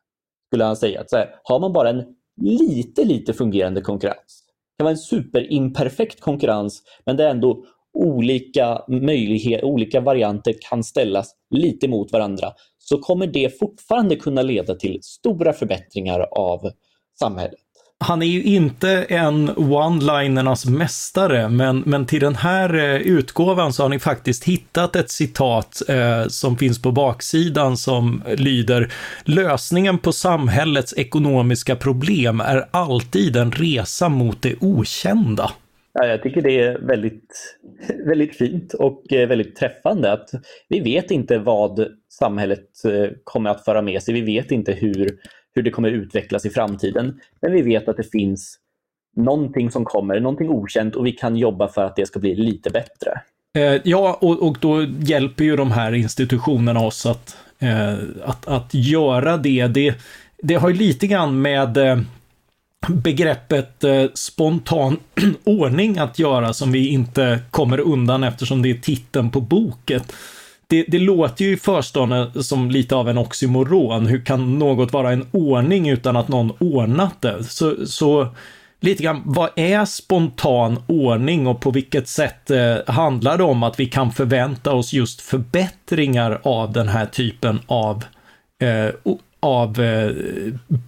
Skulle 0.47 0.63
han 0.63 0.75
säga. 0.75 1.01
Att 1.01 1.09
så 1.09 1.17
här, 1.17 1.35
har 1.43 1.59
man 1.59 1.73
bara 1.73 1.89
en 1.89 2.03
lite, 2.41 3.03
lite 3.03 3.33
fungerande 3.33 3.81
konkurrens, 3.81 4.45
det 4.47 4.81
kan 4.81 4.85
vara 4.85 4.91
en 4.91 4.97
superimperfekt 4.97 6.21
konkurrens, 6.21 6.83
men 7.05 7.17
det 7.17 7.23
är 7.23 7.29
ändå 7.29 7.65
olika 7.93 8.81
möjligheter, 8.87 9.65
olika 9.65 10.01
varianter 10.01 10.55
kan 10.69 10.83
ställas 10.83 11.31
lite 11.49 11.87
mot 11.87 12.11
varandra 12.11 12.53
så 12.77 12.97
kommer 12.97 13.27
det 13.27 13.59
fortfarande 13.59 14.15
kunna 14.15 14.41
leda 14.41 14.75
till 14.75 14.99
stora 15.01 15.53
förbättringar 15.53 16.19
av 16.31 16.71
samhället. 17.19 17.59
han 17.99 18.21
är 18.21 18.25
ju 18.25 18.43
inte 18.43 18.89
en 19.03 19.49
one-linernas 19.49 20.65
mästare, 20.65 21.49
men, 21.49 21.79
men 21.79 22.05
till 22.05 22.19
den 22.19 22.35
här 22.35 22.73
eh, 22.73 22.95
utgåvan 22.95 23.73
så 23.73 23.83
har 23.83 23.89
ni 23.89 23.99
faktiskt 23.99 24.43
hittat 24.43 24.95
ett 24.95 25.11
citat 25.11 25.81
eh, 25.87 26.27
som 26.27 26.57
finns 26.57 26.81
på 26.81 26.91
baksidan 26.91 27.77
som 27.77 28.23
lyder 28.37 28.93
Lösningen 29.23 29.97
på 29.97 30.11
samhällets 30.11 30.93
ekonomiska 30.97 31.75
problem 31.75 32.41
är 32.41 32.67
alltid 32.71 33.35
en 33.35 33.51
resa 33.51 34.09
mot 34.09 34.41
det 34.41 34.55
okända. 34.61 35.51
Ja, 35.93 36.05
jag 36.05 36.23
tycker 36.23 36.41
det 36.41 36.59
är 36.59 36.77
väldigt, 36.79 37.57
väldigt 38.05 38.35
fint 38.35 38.73
och 38.73 39.13
eh, 39.13 39.27
väldigt 39.27 39.55
träffande 39.55 40.11
att 40.11 40.29
vi 40.69 40.79
vet 40.79 41.11
inte 41.11 41.37
vad 41.37 41.87
samhället 42.09 42.85
eh, 42.85 43.09
kommer 43.23 43.49
att 43.49 43.65
föra 43.65 43.81
med 43.81 44.03
sig. 44.03 44.13
Vi 44.13 44.21
vet 44.21 44.51
inte 44.51 44.71
hur 44.71 45.19
hur 45.53 45.63
det 45.63 45.71
kommer 45.71 45.89
utvecklas 45.89 46.45
i 46.45 46.49
framtiden. 46.49 47.19
Men 47.41 47.51
vi 47.51 47.61
vet 47.61 47.87
att 47.87 47.97
det 47.97 48.11
finns 48.11 48.57
någonting 49.15 49.71
som 49.71 49.85
kommer, 49.85 50.19
någonting 50.19 50.49
okänt 50.49 50.95
och 50.95 51.05
vi 51.05 51.11
kan 51.11 51.35
jobba 51.35 51.67
för 51.67 51.83
att 51.83 51.95
det 51.95 52.05
ska 52.05 52.19
bli 52.19 52.35
lite 52.35 52.69
bättre. 52.69 53.21
Eh, 53.57 53.81
ja, 53.83 54.17
och, 54.21 54.47
och 54.47 54.57
då 54.61 54.83
hjälper 54.99 55.43
ju 55.43 55.55
de 55.55 55.71
här 55.71 55.93
institutionerna 55.93 56.79
oss 56.79 57.05
att, 57.05 57.37
att, 58.23 58.47
att 58.47 58.73
göra 58.73 59.37
det. 59.37 59.67
det. 59.67 59.95
Det 60.37 60.55
har 60.55 60.69
ju 60.69 60.75
lite 60.75 61.07
grann 61.07 61.41
med 61.41 61.77
begreppet 62.87 63.83
eh, 63.83 64.05
spontan 64.13 64.97
ordning 65.43 65.97
att 65.97 66.19
göra 66.19 66.53
som 66.53 66.71
vi 66.71 66.87
inte 66.87 67.39
kommer 67.51 67.79
undan 67.79 68.23
eftersom 68.23 68.61
det 68.61 68.71
är 68.71 68.75
titeln 68.75 69.31
på 69.31 69.41
boken 69.41 70.01
det, 70.71 70.85
det 70.87 70.99
låter 70.99 71.45
ju 71.45 71.53
i 71.53 71.57
förstone 71.57 72.31
som 72.43 72.71
lite 72.71 72.95
av 72.95 73.09
en 73.09 73.17
oxymoron. 73.17 74.05
Hur 74.05 74.25
kan 74.25 74.59
något 74.59 74.93
vara 74.93 75.11
en 75.11 75.27
ordning 75.31 75.89
utan 75.89 76.15
att 76.15 76.27
någon 76.27 76.51
ordnat 76.59 77.21
det? 77.21 77.43
Så, 77.43 77.87
så 77.87 78.27
lite 78.79 79.03
grann, 79.03 79.21
vad 79.25 79.49
är 79.55 79.85
spontan 79.85 80.83
ordning 80.87 81.47
och 81.47 81.61
på 81.61 81.71
vilket 81.71 82.07
sätt 82.07 82.51
eh, 82.51 82.75
handlar 82.87 83.37
det 83.37 83.43
om 83.43 83.63
att 83.63 83.79
vi 83.79 83.85
kan 83.85 84.11
förvänta 84.11 84.73
oss 84.73 84.93
just 84.93 85.21
förbättringar 85.21 86.41
av 86.43 86.73
den 86.73 86.87
här 86.87 87.05
typen 87.05 87.59
av 87.67 88.03
eh, 88.61 89.13
av 89.41 89.81
eh, 89.81 90.11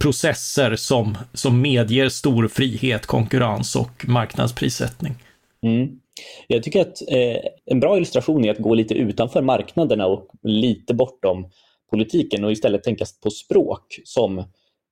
processer 0.00 0.76
som, 0.76 1.18
som 1.32 1.60
medger 1.60 2.08
stor 2.08 2.48
frihet, 2.48 3.06
konkurrens 3.06 3.76
och 3.76 4.08
marknadsprissättning. 4.08 5.14
Mm. 5.62 6.00
Jag 6.46 6.62
tycker 6.62 6.80
att 6.80 7.02
eh, 7.08 7.36
en 7.64 7.80
bra 7.80 7.96
illustration 7.96 8.44
är 8.44 8.50
att 8.50 8.58
gå 8.58 8.74
lite 8.74 8.94
utanför 8.94 9.42
marknaderna 9.42 10.06
och 10.06 10.28
lite 10.42 10.94
bortom 10.94 11.50
politiken 11.90 12.44
och 12.44 12.52
istället 12.52 12.82
tänka 12.82 13.04
på 13.22 13.30
språk 13.30 14.00
som 14.04 14.38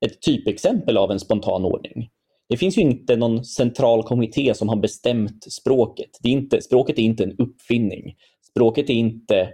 ett 0.06 0.22
typexempel 0.22 0.96
av 0.96 1.10
en 1.10 1.20
spontan 1.20 1.64
ordning. 1.64 2.08
Det 2.48 2.56
finns 2.56 2.78
ju 2.78 2.82
inte 2.82 3.16
någon 3.16 3.44
central 3.44 4.02
kommitté 4.02 4.54
som 4.54 4.68
har 4.68 4.76
bestämt 4.76 5.52
språket. 5.52 6.10
Det 6.20 6.28
är 6.28 6.32
inte, 6.32 6.62
språket 6.62 6.98
är 6.98 7.02
inte 7.02 7.24
en 7.24 7.36
uppfinning. 7.38 8.14
Språket 8.50 8.90
är 8.90 8.94
inte 8.94 9.48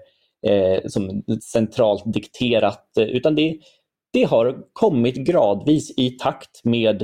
eh, 0.47 0.87
som 0.87 1.23
centralt 1.53 2.13
dikterat, 2.13 2.97
eh, 2.99 3.05
utan 3.05 3.35
det, 3.35 3.59
det 4.19 4.25
har 4.25 4.57
kommit 4.73 5.17
gradvis 5.17 5.91
i 5.97 6.11
takt 6.11 6.65
med 6.65 7.03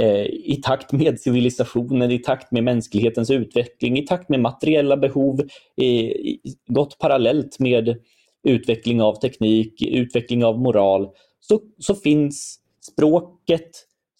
eh, 0.00 0.24
i 0.26 0.60
takt 0.64 0.92
med 0.92 1.20
civilisationen, 1.20 2.10
i 2.10 2.18
takt 2.18 2.52
med 2.52 2.64
mänsklighetens 2.64 3.30
utveckling, 3.30 3.98
i 3.98 4.06
takt 4.06 4.28
med 4.28 4.40
materiella 4.40 4.96
behov, 4.96 5.40
gått 6.68 6.98
parallellt 6.98 7.58
med 7.58 7.96
utveckling 8.48 9.02
av 9.02 9.20
teknik, 9.20 9.82
utveckling 9.82 10.44
av 10.44 10.58
moral, 10.60 11.08
så, 11.40 11.60
så 11.78 11.94
finns 11.94 12.58
språket 12.92 13.70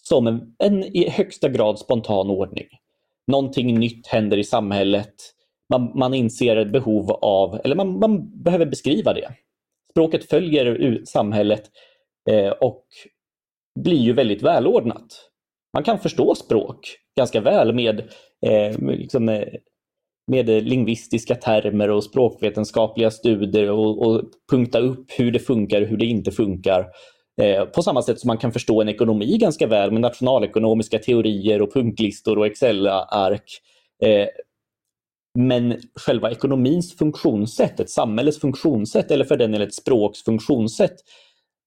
som 0.03 0.27
en, 0.27 0.41
en 0.59 0.83
i 0.83 1.09
högsta 1.09 1.49
grad 1.49 1.79
spontan 1.79 2.29
ordning. 2.29 2.67
Någonting 3.27 3.79
nytt 3.79 4.07
händer 4.07 4.37
i 4.37 4.43
samhället. 4.43 5.13
Man, 5.69 5.91
man 5.95 6.13
inser 6.13 6.55
ett 6.55 6.71
behov 6.71 7.11
av, 7.11 7.59
eller 7.63 7.75
man, 7.75 7.99
man 7.99 8.43
behöver 8.43 8.65
beskriva 8.65 9.13
det. 9.13 9.31
Språket 9.91 10.29
följer 10.29 11.01
samhället 11.05 11.63
Eh, 12.29 12.49
och 12.49 12.85
blir 13.79 13.99
ju 13.99 14.13
väldigt 14.13 14.41
välordnat 14.41 15.29
man 15.75 15.83
kan 15.83 15.99
förstå 15.99 16.35
språk 16.35 16.97
ganska 17.17 17.41
väl 17.41 17.73
med, 17.73 17.99
eh, 18.45 18.79
liksom, 18.79 19.29
eh, 19.29 19.47
med 20.31 20.47
lingvistiska 20.63 21.35
termer 21.35 21.89
och 21.89 22.03
språkvetenskapliga 22.03 23.11
studier 23.11 23.71
och, 23.71 24.07
och, 24.07 24.21
punkta 24.51 24.79
upp 24.79 25.05
hur 25.17 25.31
det 25.31 25.39
funkar 25.39 25.81
och 25.81 25.87
hur 25.87 25.97
det 25.97 26.05
inte 26.05 26.31
funkar. 26.31 26.87
Eh, 27.41 27.65
på 27.65 27.81
samma 27.81 28.01
sätt 28.01 28.19
som 28.19 28.27
man 28.27 28.37
kan 28.37 28.51
förstå 28.51 28.81
en 28.81 28.89
ekonomi 28.89 29.37
ganska 29.37 29.67
väl 29.67 29.91
med 29.91 30.01
nationalekonomiska 30.01 30.99
teorier 30.99 31.61
och 31.61 31.73
punktlistor 31.73 32.37
och 32.37 32.45
Excel-ark. 32.45 33.61
Eh, 34.03 34.27
men 35.39 35.81
själva 35.99 36.31
ekonomins 36.31 36.97
funktionssätt, 36.97 37.79
ett 37.79 37.89
samhälles 37.89 38.39
funktionssätt 38.39 39.11
eller 39.11 39.25
för 39.25 39.37
den 39.37 39.51
delen 39.51 39.67
ett 39.67 39.73
språks 39.73 40.23
funktionssätt, 40.23 40.95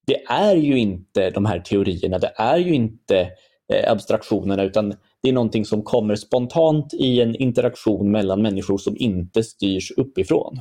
det 0.09 0.25
är 0.25 0.57
ju 0.57 0.79
inte 0.79 1.31
de 1.31 1.45
här 1.45 1.61
teorierna, 1.61 2.19
det 2.19 2.33
är 2.37 2.57
ju 2.57 2.75
inte 2.75 3.31
Eh, 3.73 3.93
abstraktionerna 3.93 4.62
utan 4.62 4.95
det 5.23 5.29
är 5.29 5.33
någonting 5.33 5.65
som 5.65 5.83
kommer 5.83 6.17
spontant 6.17 6.95
i 6.95 7.21
en 7.21 7.35
interaktion 7.35 8.11
mellan 8.11 8.43
människor 8.43 8.79
som 8.79 8.97
inte 8.97 9.43
styrs 9.43 9.91
uppifrån. 9.97 10.61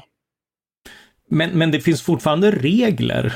Men, 1.29 1.49
men 1.49 1.71
det 1.71 1.79
finns 1.79 2.01
fortfarande 2.01 2.51
regler? 2.51 3.35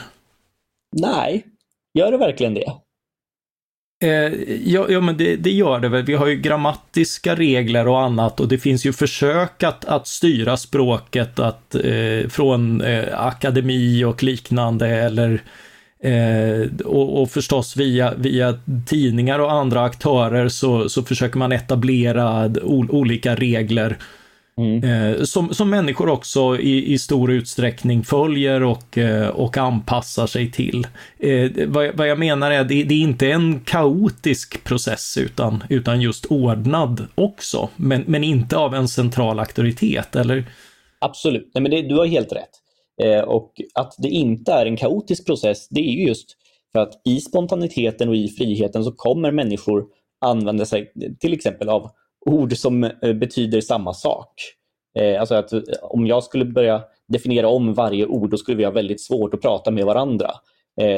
Nej, 0.96 1.46
gör 1.94 2.12
det 2.12 2.18
verkligen 2.18 2.54
det? 2.54 2.72
Eh, 4.04 4.34
ja, 4.66 4.86
ja, 4.90 5.02
men 5.02 5.18
det, 5.18 5.36
det, 5.36 5.52
gör 5.52 5.80
det 5.80 5.90
väl. 5.90 6.04
Vi 6.04 6.14
har 6.14 6.28
ju 6.28 6.36
grammatiska 6.36 7.36
regler 7.36 7.88
och 7.88 8.00
annat 8.00 8.40
och 8.40 8.48
det 8.48 8.58
finns 8.58 8.86
ju 8.86 8.94
försök 8.94 9.64
att, 9.64 9.86
att 9.86 10.08
styra 10.08 10.58
språket 10.58 11.40
att, 11.40 11.76
eh, 11.76 12.28
från 12.30 12.82
eh, 12.82 13.26
akademi 13.26 14.04
och 14.04 14.24
liknande 14.24 14.88
eller 14.88 15.44
Eh, 16.04 16.86
och, 16.86 17.22
och, 17.22 17.32
förstås 17.32 17.78
via, 17.78 18.14
via 18.18 18.60
tidningar 18.88 19.40
och 19.40 19.52
andra 19.52 19.84
aktörer 19.84 20.50
så, 20.50 20.90
så 20.90 21.04
försöker 21.04 21.38
man 21.38 21.52
etablera 21.52 22.52
olika 22.90 23.36
regler 23.36 23.98
mm. 24.58 24.84
eh, 24.84 25.24
som, 25.24 25.54
som 25.54 25.70
människor 25.70 26.10
också 26.10 26.60
i, 26.60 26.94
i 26.94 27.00
stor 27.00 27.32
utsträckning 27.32 28.04
följer 28.04 28.64
och, 28.64 28.98
eh, 28.98 29.28
och 29.28 29.58
anpassar 29.58 30.28
sig 30.28 30.52
till. 30.52 30.88
Eh, 31.20 31.52
vad, 31.68 31.96
vad, 31.96 32.08
jag 32.08 32.20
menar 32.20 32.52
är 32.52 32.64
det, 32.64 32.84
det 32.84 32.94
är 32.94 33.00
inte 33.00 33.32
en 33.32 33.60
kaotisk 33.60 34.64
process 34.64 35.18
utan, 35.18 35.64
utan 35.70 36.02
just 36.02 36.26
ordnad 36.26 37.08
också, 37.16 37.70
men, 37.76 38.04
men 38.08 38.24
inte 38.24 38.58
av 38.58 38.76
en 38.76 38.88
central 38.88 39.40
auktoritet, 39.40 40.16
eller? 40.16 40.46
Absolut, 41.00 41.52
Nej, 41.54 41.62
men 41.62 41.72
det, 41.72 41.82
du 41.82 41.96
har 41.96 42.06
helt 42.06 42.32
rätt. 42.32 42.62
Eh, 43.02 43.22
och 43.22 43.62
att 43.74 43.96
det 43.98 44.10
inte 44.10 44.52
är 44.52 44.66
en 44.66 44.78
kaotisk 44.78 45.26
process, 45.26 45.68
det 45.70 45.80
är 45.80 46.08
just 46.08 46.38
för 46.72 46.80
att 46.80 47.02
i 47.06 47.20
spontaniteten 47.20 48.10
och 48.10 48.16
i 48.16 48.28
friheten 48.28 48.84
så 48.84 48.92
kommer 48.92 49.32
människor 49.32 49.86
använda 50.26 50.66
sig 50.66 50.92
till 51.20 51.34
exempel 51.34 51.70
av 51.70 51.90
ord 52.26 52.58
som 52.58 52.84
eh, 52.84 53.14
betyder 53.14 53.62
samma 53.62 53.94
sak. 53.94 54.34
Eh, 55.00 55.20
alltså 55.20 55.36
att 55.36 55.50
om 55.82 56.08
jag 56.08 56.24
skulle 56.24 56.46
börja 56.46 56.84
definiera 57.08 57.48
om 57.48 57.74
varje 57.74 58.06
ord, 58.06 58.30
då 58.30 58.38
skulle 58.38 58.58
vi 58.58 58.64
ha 58.64 58.72
väldigt 58.72 59.02
svårt 59.02 59.34
att 59.34 59.42
prata 59.42 59.72
med 59.72 59.86
varandra. 59.86 60.32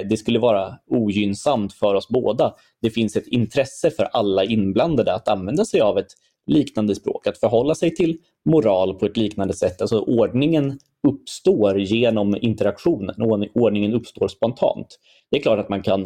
Det 0.10 0.18
skulle 0.18 0.40
vara 0.40 0.78
ogynnsamt 0.88 1.74
för 1.74 1.96
oss 1.96 2.08
båda. 2.10 2.56
Det 2.82 2.90
finns 2.90 3.16
ett 3.16 3.28
intresse 3.28 3.92
för 3.92 4.04
alla 4.04 4.44
inblandade 4.44 5.14
att 5.14 5.28
använda 5.28 5.66
sig 5.66 5.82
av 5.82 5.98
ett 5.98 6.12
liknande 6.48 6.96
språk, 6.96 7.28
att 7.28 7.38
förhålla 7.38 7.76
sig 7.76 7.96
till 7.96 8.18
moral 8.46 8.94
på 9.00 9.06
ett 9.06 9.18
liknande 9.18 9.54
sätt. 9.54 9.82
Alltså 9.82 10.00
ordningen 10.00 10.80
uppstår 11.08 11.80
genom 11.80 12.38
interaktionen. 12.42 13.16
Ordningen 13.54 13.94
uppstår 13.94 14.28
spontant. 14.28 15.00
Det 15.32 15.38
är 15.38 15.42
klart 15.42 15.60
att 15.60 15.70
man 15.70 15.82
kan 15.82 16.06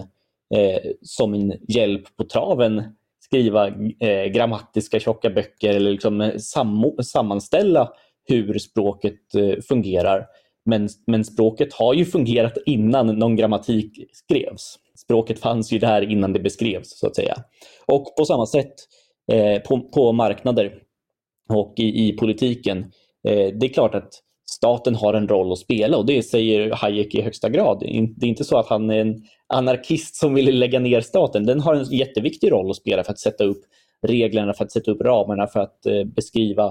eh, 0.55 0.91
som 1.01 1.33
en 1.33 1.53
hjälp 1.67 2.17
på 2.17 2.23
traven 2.23 2.83
skriva 3.27 3.67
eh, 3.99 4.25
grammatiska 4.25 4.99
tjocka 4.99 5.29
böcker 5.29 5.73
eller 5.73 5.91
liksom 5.91 6.21
eh, 6.21 6.37
sam 6.37 6.91
sammanställa 7.03 7.89
hur 8.27 8.59
språket 8.59 9.35
eh, 9.35 9.61
fungerar. 9.67 10.25
Men, 10.65 10.89
men 11.07 11.25
språket 11.25 11.73
har 11.73 11.93
ju 11.93 12.05
fungerat 12.05 12.57
innan 12.65 13.07
någon 13.07 13.35
grammatik 13.35 14.09
skrevs. 14.11 14.75
Språket 14.95 15.39
fanns 15.39 15.71
ju 15.71 15.79
där 15.79 16.11
innan 16.11 16.33
det 16.33 16.39
beskrevs, 16.39 16.99
så 16.99 17.07
att 17.07 17.15
säga. 17.15 17.35
Och 17.85 18.15
på 18.17 18.25
samma 18.25 18.45
sätt 18.45 18.73
Eh, 19.31 19.61
på, 19.61 19.79
på 19.79 20.11
marknader 20.11 20.73
och 21.49 21.73
i, 21.77 22.07
i 22.07 22.13
politiken. 22.13 22.77
Eh, 23.27 23.53
det 23.53 23.65
är 23.65 23.73
klart 23.73 23.95
att 23.95 24.09
staten 24.49 24.95
har 24.95 25.13
en 25.13 25.27
roll 25.27 25.51
att 25.51 25.59
spela 25.59 25.97
och 25.97 26.05
det 26.05 26.23
säger 26.23 26.71
Hayek 26.71 27.15
i 27.15 27.21
högsta 27.21 27.49
grad. 27.49 27.79
Det 27.79 28.25
är 28.25 28.29
inte 28.29 28.43
så 28.43 28.57
att 28.57 28.67
han 28.67 28.89
är 28.89 28.99
en 28.99 29.23
anarkist 29.53 30.15
som 30.15 30.33
vill 30.33 30.59
lägga 30.59 30.79
ner 30.79 31.01
staten. 31.01 31.45
Den 31.45 31.59
har 31.59 31.75
en 31.75 31.83
jätteviktig 31.83 32.51
roll 32.51 32.69
att 32.69 32.75
spela 32.75 33.03
för 33.03 33.11
att 33.11 33.19
sätta 33.19 33.43
upp 33.43 33.61
reglerna, 34.07 34.53
för 34.53 34.65
att 34.65 34.71
sätta 34.71 34.91
upp 34.91 35.01
ramarna, 35.01 35.47
för 35.47 35.59
att 35.59 35.85
eh, 35.85 36.03
beskriva 36.03 36.65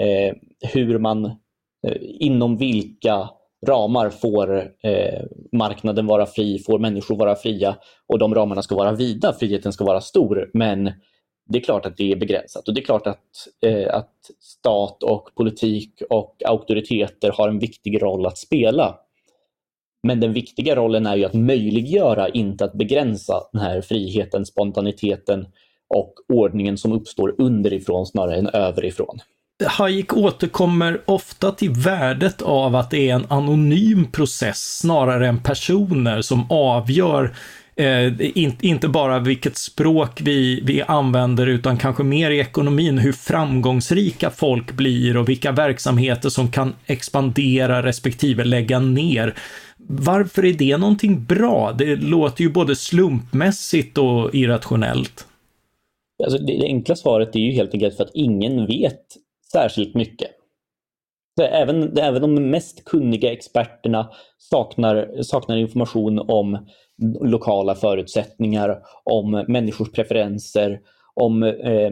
eh, 0.00 0.34
hur 0.72 0.98
man, 0.98 1.24
eh, 1.86 1.96
inom 2.00 2.56
vilka 2.56 3.28
ramar 3.66 4.10
får 4.10 4.56
eh, 4.82 5.22
marknaden 5.52 6.06
vara 6.06 6.26
fri, 6.26 6.58
får 6.58 6.78
människor 6.78 7.16
vara 7.16 7.34
fria 7.34 7.76
och 8.06 8.18
de 8.18 8.34
ramarna 8.34 8.62
ska 8.62 8.74
vara 8.74 8.92
vida, 8.92 9.32
friheten 9.32 9.72
ska 9.72 9.84
vara 9.84 10.00
stor. 10.00 10.50
Men 10.54 10.92
det 11.50 11.58
är 11.58 11.62
klart 11.62 11.86
att 11.86 11.96
det 11.96 12.12
är 12.12 12.16
begränsat 12.16 12.68
och 12.68 12.74
det 12.74 12.80
är 12.80 12.84
klart 12.84 13.06
att, 13.06 13.48
eh, 13.66 13.94
att 13.94 14.14
stat 14.40 15.02
och 15.02 15.30
politik 15.34 16.02
och 16.10 16.42
auktoriteter 16.46 17.32
har 17.32 17.48
en 17.48 17.58
viktig 17.58 18.02
roll 18.02 18.26
att 18.26 18.38
spela. 18.38 18.94
Men 20.02 20.20
den 20.20 20.32
viktiga 20.32 20.76
rollen 20.76 21.06
är 21.06 21.16
ju 21.16 21.24
att 21.24 21.34
möjliggöra, 21.34 22.28
inte 22.28 22.64
att 22.64 22.72
begränsa 22.72 23.42
den 23.52 23.62
här 23.62 23.80
friheten, 23.80 24.46
spontaniteten 24.46 25.46
och 25.94 26.14
ordningen 26.32 26.78
som 26.78 26.92
uppstår 26.92 27.34
underifrån 27.38 28.06
snarare 28.06 28.36
än 28.36 28.48
överifrån. 28.48 29.18
Hayek 29.66 30.16
återkommer 30.16 31.00
ofta 31.06 31.52
till 31.52 31.70
värdet 31.70 32.42
av 32.42 32.76
att 32.76 32.90
det 32.90 33.10
är 33.10 33.14
en 33.14 33.26
anonym 33.28 34.10
process 34.12 34.78
snarare 34.78 35.28
än 35.28 35.42
personer 35.42 36.22
som 36.22 36.46
avgör 36.50 37.34
eh, 37.80 38.38
in, 38.38 38.56
inte 38.60 38.88
bara 38.88 39.18
vilket 39.18 39.56
språk 39.56 40.20
vi, 40.20 40.60
vi 40.64 40.82
använder 40.82 41.46
utan 41.46 41.76
kanske 41.76 42.02
mer 42.02 42.30
i 42.30 42.38
ekonomin 42.38 42.98
hur 42.98 43.12
framgångsrika 43.12 44.30
folk 44.30 44.72
blir 44.72 45.16
och 45.16 45.28
vilka 45.28 45.52
verksamheter 45.52 46.28
som 46.28 46.50
kan 46.50 46.74
expandera 46.86 47.82
respektive 47.82 48.44
lägga 48.44 48.78
ner. 48.78 49.34
Varför 49.76 50.44
är 50.44 50.52
det 50.52 50.76
någonting 50.76 51.24
bra? 51.24 51.72
Det 51.72 51.96
låter 51.96 52.42
ju 52.42 52.50
både 52.50 52.76
slumpmässigt 52.76 53.98
och 53.98 54.34
irrationellt. 54.34 55.26
Alltså 56.24 56.38
det, 56.38 56.58
det 56.58 56.66
enkla 56.66 56.96
svaret 56.96 57.36
är 57.36 57.40
ju 57.40 57.52
helt 57.52 57.74
enkelt 57.74 57.96
för 57.96 58.04
att 58.04 58.14
ingen 58.14 58.66
vet 58.66 59.04
särskilt 59.52 59.94
mycket. 59.94 60.30
Även, 61.42 61.98
även 61.98 62.22
de 62.22 62.50
mest 62.50 62.84
kunniga 62.84 63.32
experterna 63.32 64.10
saknar, 64.38 65.22
saknar 65.22 65.56
information 65.56 66.18
om 66.18 66.66
lokala 67.20 67.74
förutsättningar, 67.74 68.82
om 69.04 69.44
människors 69.48 69.92
preferenser, 69.92 70.80
om 71.14 71.42
eh, 71.42 71.90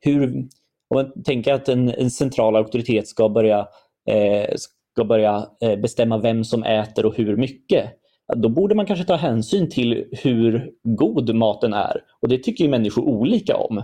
hur... 0.00 0.48
Om 0.90 0.94
man 0.94 1.22
tänker 1.22 1.52
att 1.52 1.68
en, 1.68 1.88
en 1.88 2.10
central 2.10 2.56
auktoritet 2.56 3.08
ska 3.08 3.28
börja, 3.28 3.68
eh, 4.10 4.54
ska 4.92 5.04
börja 5.04 5.46
eh, 5.60 5.76
bestämma 5.76 6.18
vem 6.18 6.44
som 6.44 6.62
äter 6.62 7.06
och 7.06 7.16
hur 7.16 7.36
mycket, 7.36 7.90
då 8.36 8.48
borde 8.48 8.74
man 8.74 8.86
kanske 8.86 9.04
ta 9.04 9.16
hänsyn 9.16 9.70
till 9.70 10.04
hur 10.12 10.70
god 10.82 11.34
maten 11.34 11.72
är. 11.72 12.00
Och 12.22 12.28
det 12.28 12.38
tycker 12.38 12.64
ju 12.64 12.70
människor 12.70 13.02
olika 13.02 13.56
om. 13.56 13.82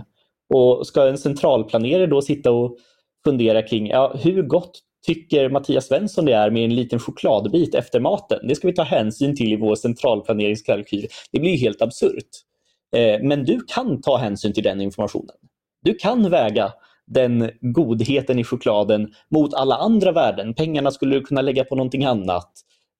Och 0.53 0.87
ska 0.87 1.07
en 1.07 1.17
centralplanerare 1.17 2.07
då 2.07 2.21
sitta 2.21 2.51
och 2.51 2.77
fundera 3.23 3.61
kring 3.61 3.87
ja, 3.87 4.15
hur 4.23 4.41
gott 4.41 4.79
tycker 5.05 5.49
Mattias 5.49 5.87
Svensson 5.87 6.25
det 6.25 6.33
är 6.33 6.51
med 6.51 6.63
en 6.63 6.75
liten 6.75 6.99
chokladbit 6.99 7.75
efter 7.75 7.99
maten? 7.99 8.47
Det 8.47 8.55
ska 8.55 8.67
vi 8.67 8.73
ta 8.73 8.83
hänsyn 8.83 9.35
till 9.35 9.53
i 9.53 9.55
vår 9.55 9.75
centralplaneringskalkyl. 9.75 11.07
Det 11.31 11.39
blir 11.39 11.57
helt 11.57 11.81
absurt. 11.81 12.29
Eh, 12.95 13.19
men 13.21 13.43
du 13.43 13.59
kan 13.67 14.01
ta 14.01 14.17
hänsyn 14.17 14.53
till 14.53 14.63
den 14.63 14.81
informationen. 14.81 15.35
Du 15.83 15.93
kan 15.93 16.29
väga 16.29 16.73
den 17.07 17.51
godheten 17.61 18.39
i 18.39 18.43
chokladen 18.43 19.13
mot 19.29 19.53
alla 19.53 19.75
andra 19.75 20.11
värden. 20.11 20.53
Pengarna 20.53 20.91
skulle 20.91 21.15
du 21.15 21.21
kunna 21.21 21.41
lägga 21.41 21.63
på 21.63 21.75
någonting 21.75 22.05
annat. 22.05 22.51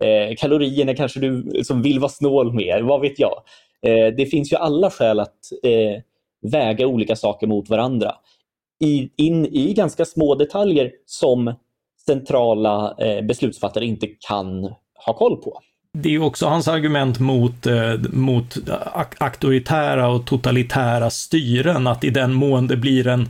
Eh, 0.04 0.36
kalorierna 0.36 0.96
kanske 0.96 1.20
du 1.20 1.44
liksom 1.44 1.82
vill 1.82 2.00
vara 2.00 2.10
snål 2.10 2.54
med, 2.54 2.84
vad 2.84 3.02
vet 3.02 3.20
jag. 3.20 3.44
Eh, 3.82 4.16
det 4.18 4.26
finns 4.26 4.54
ju 4.54 4.58
alla 4.58 4.90
skäl 4.90 5.20
att 5.20 5.40
väga 6.52 6.88
olika 6.88 7.16
saker 7.16 7.48
mot 7.48 7.70
varandra. 7.70 8.16
In 9.18 9.46
i 9.46 9.74
ganska 9.74 10.06
små 10.06 10.36
detaljer 10.36 10.92
som 11.06 11.54
centrala 12.08 12.96
eh, 12.98 13.26
beslutsfattare 13.26 13.86
inte 13.86 14.08
kan 14.28 14.64
ha 15.06 15.14
koll 15.14 15.38
på. 15.38 15.60
Det 15.94 16.10
är 16.10 16.14
ju 16.14 16.22
också 16.22 16.46
hans 16.46 16.68
argument 16.68 17.20
mot, 17.20 17.66
eh, 17.66 17.94
mot 18.14 18.58
auktoritära 19.18 20.08
och 20.08 20.26
totalitära 20.26 21.10
styren, 21.10 21.88
att 21.88 22.04
i 22.04 22.10
den 22.10 22.34
mån 22.34 22.68
det 22.68 22.78
blir 22.78 23.08
en 23.08 23.30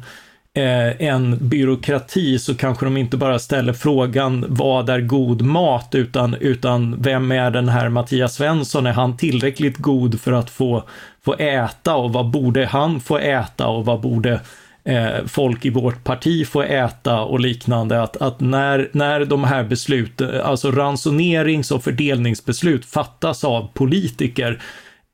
eh, 0.55 1.01
en 1.01 1.37
byråkrati 1.41 2.39
så 2.39 2.55
kanske 2.55 2.85
de 2.85 2.97
inte 2.97 3.17
bara 3.17 3.39
ställer 3.39 3.73
frågan 3.73 4.45
vad 4.47 4.89
är 4.89 5.01
god 5.01 5.41
mat 5.41 5.95
utan, 5.95 6.33
utan 6.33 7.01
vem 7.01 7.31
är 7.31 7.51
den 7.51 7.69
här 7.69 7.89
Mattias 7.89 8.35
Svensson? 8.35 8.85
Är 8.85 8.93
han 8.93 9.17
tillräckligt 9.17 9.77
god 9.77 10.21
för 10.21 10.31
att 10.31 10.49
få, 10.49 10.83
få 11.25 11.33
äta 11.33 11.95
och 11.95 12.13
vad 12.13 12.29
borde 12.29 12.65
han 12.65 12.99
få 12.99 13.17
äta 13.17 13.67
och 13.67 13.85
vad 13.85 14.01
borde 14.01 14.39
eh, 14.85 15.25
folk 15.27 15.65
i 15.65 15.69
vårt 15.69 16.03
parti 16.03 16.47
få 16.47 16.61
äta 16.61 17.21
och 17.21 17.39
liknande. 17.39 18.01
Att, 18.01 18.17
att 18.17 18.39
när, 18.39 18.89
när 18.91 19.25
de 19.25 19.43
här 19.43 19.63
besluten, 19.63 20.41
alltså 20.41 20.71
ransonerings 20.71 21.71
och 21.71 21.83
fördelningsbeslut 21.83 22.85
fattas 22.85 23.43
av 23.43 23.69
politiker 23.73 24.61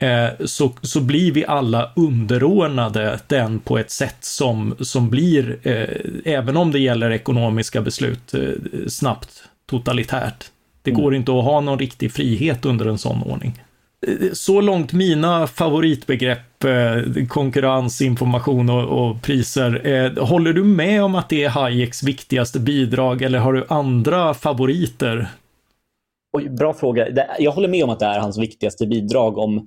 Eh, 0.02 0.46
så, 0.46 0.72
så 0.82 1.02
blir 1.02 1.32
vi 1.32 1.46
alla 1.46 1.92
underordnade 1.96 3.20
den 3.28 3.60
på 3.60 3.78
ett 3.78 3.92
sätt 3.92 4.18
som, 4.20 4.76
som 4.80 5.10
blir, 5.10 5.58
eh, 5.64 6.34
även 6.34 6.58
om 6.58 6.72
det 6.72 6.80
gäller 6.80 7.12
ekonomiska 7.12 7.82
beslut, 7.82 8.34
eh, 8.34 8.50
snabbt 8.88 9.44
totalitärt. 9.70 10.46
Det 10.82 10.92
går 10.92 11.08
mm. 11.08 11.16
inte 11.16 11.32
att 11.32 11.44
ha 11.44 11.62
någon 11.62 11.80
riktig 11.80 12.12
frihet 12.12 12.66
under 12.66 12.86
en 12.86 12.98
sån 12.98 13.24
ordning. 13.24 13.62
Så 14.34 14.62
långt 14.62 14.94
mina 14.94 15.48
favoritbegrepp, 15.48 16.64
eh, 16.64 17.26
konkurrens, 17.28 18.02
information 18.02 18.70
och, 18.70 18.84
och 18.84 19.22
priser. 19.22 19.88
Eh, 19.88 20.28
håller 20.28 20.54
du 20.54 20.64
med 20.64 21.04
om 21.04 21.16
att 21.16 21.30
det 21.30 21.44
är 21.44 21.50
Hayeks 21.50 22.04
viktigaste 22.04 22.60
bidrag 22.60 23.22
eller 23.22 23.40
har 23.40 23.54
du 23.54 23.66
andra 23.70 24.34
favoriter? 24.34 25.28
Oj, 26.38 26.50
bra 26.50 26.74
fråga. 26.74 27.26
Jag 27.40 27.52
håller 27.52 27.68
med 27.68 27.84
om 27.84 27.90
att 27.90 28.00
det 28.00 28.06
är 28.06 28.20
hans 28.20 28.38
viktigaste 28.38 28.88
bidrag 28.88 29.38
om 29.38 29.58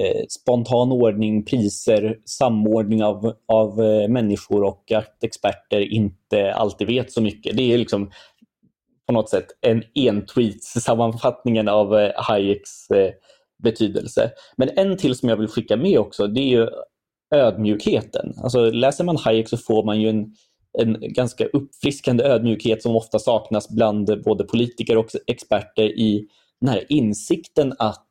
eh, 0.00 0.24
spontan 0.28 0.92
ordning, 0.92 1.44
priser, 1.44 2.18
samordning 2.24 3.04
av, 3.04 3.34
av 3.48 3.80
eh, 3.80 4.08
människor 4.08 4.62
och 4.62 4.92
att 4.92 5.24
experter 5.24 5.92
inte 5.92 6.54
alltid 6.54 6.86
vet 6.86 7.12
så 7.12 7.22
mycket. 7.22 7.56
Det 7.56 7.72
är 7.72 7.78
liksom 7.78 8.10
på 9.06 9.12
något 9.12 9.28
sätt 9.28 9.46
en 9.60 9.82
entweets-sammanfattningen 9.94 11.68
av 11.68 11.98
eh, 11.98 12.12
Hayeks 12.16 12.90
eh, 12.90 13.10
betydelse. 13.62 14.30
Men 14.56 14.70
en 14.76 14.96
till 14.96 15.14
som 15.14 15.28
jag 15.28 15.36
vill 15.36 15.48
skicka 15.48 15.76
med 15.76 15.98
också, 15.98 16.26
det 16.26 16.40
är 16.40 16.48
ju 16.48 16.68
ödmjukheten. 17.34 18.34
Alltså 18.42 18.70
läser 18.70 19.04
man 19.04 19.16
Hayek 19.16 19.48
så 19.48 19.56
får 19.56 19.84
man 19.84 20.00
ju 20.00 20.08
en, 20.08 20.34
en 20.78 20.96
ganska 21.00 21.46
uppfriskande 21.46 22.24
ödmjukhet 22.24 22.82
som 22.82 22.96
ofta 22.96 23.18
saknas 23.18 23.68
bland 23.68 24.22
både 24.24 24.44
politiker 24.44 24.96
och 24.96 25.06
experter 25.26 25.84
i 25.84 26.26
den 26.60 26.68
här 26.68 26.84
insikten 26.88 27.74
att 27.78 28.10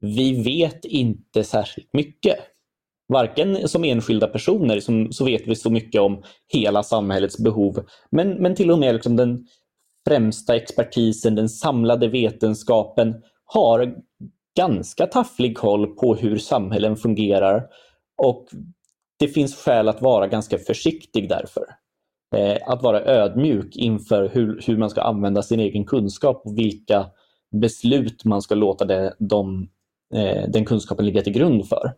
vi 0.00 0.42
vet 0.42 0.84
inte 0.84 1.44
särskilt 1.44 1.92
mycket. 1.92 2.36
Varken 3.08 3.68
som 3.68 3.84
enskilda 3.84 4.26
personer 4.26 4.80
som, 4.80 5.12
så 5.12 5.24
vet 5.24 5.46
vi 5.46 5.54
så 5.54 5.70
mycket 5.70 6.00
om 6.00 6.22
hela 6.52 6.82
samhällets 6.82 7.38
behov, 7.38 7.84
men, 8.10 8.30
men 8.30 8.54
till 8.54 8.70
och 8.70 8.78
med 8.78 8.94
liksom 8.94 9.16
den 9.16 9.46
främsta 10.08 10.56
expertisen, 10.56 11.34
den 11.34 11.48
samlade 11.48 12.08
vetenskapen 12.08 13.14
har 13.44 13.94
ganska 14.56 15.06
tafflig 15.06 15.56
koll 15.56 15.86
på 15.86 16.14
hur 16.14 16.38
samhällen 16.38 16.96
fungerar 16.96 17.66
och 18.22 18.46
det 19.18 19.28
finns 19.28 19.56
skäl 19.56 19.88
att 19.88 20.02
vara 20.02 20.26
ganska 20.26 20.58
försiktig 20.58 21.28
därför. 21.28 21.64
Eh, 22.36 22.56
att 22.66 22.82
vara 22.82 23.00
ödmjuk 23.00 23.76
inför 23.76 24.28
hur, 24.28 24.60
hur 24.66 24.76
man 24.76 24.90
ska 24.90 25.02
använda 25.02 25.42
sin 25.42 25.60
egen 25.60 25.84
kunskap 25.84 26.42
och 26.44 26.58
vilka 26.58 27.06
beslut 27.60 28.24
man 28.24 28.42
ska 28.42 28.54
låta 28.54 28.84
det, 28.84 29.14
de 29.18 29.68
eh, 30.14 30.48
den 30.48 30.64
kunskapen 30.64 31.06
ligga 31.06 31.22
till 31.22 31.32
grund 31.32 31.68
för. 31.68 31.92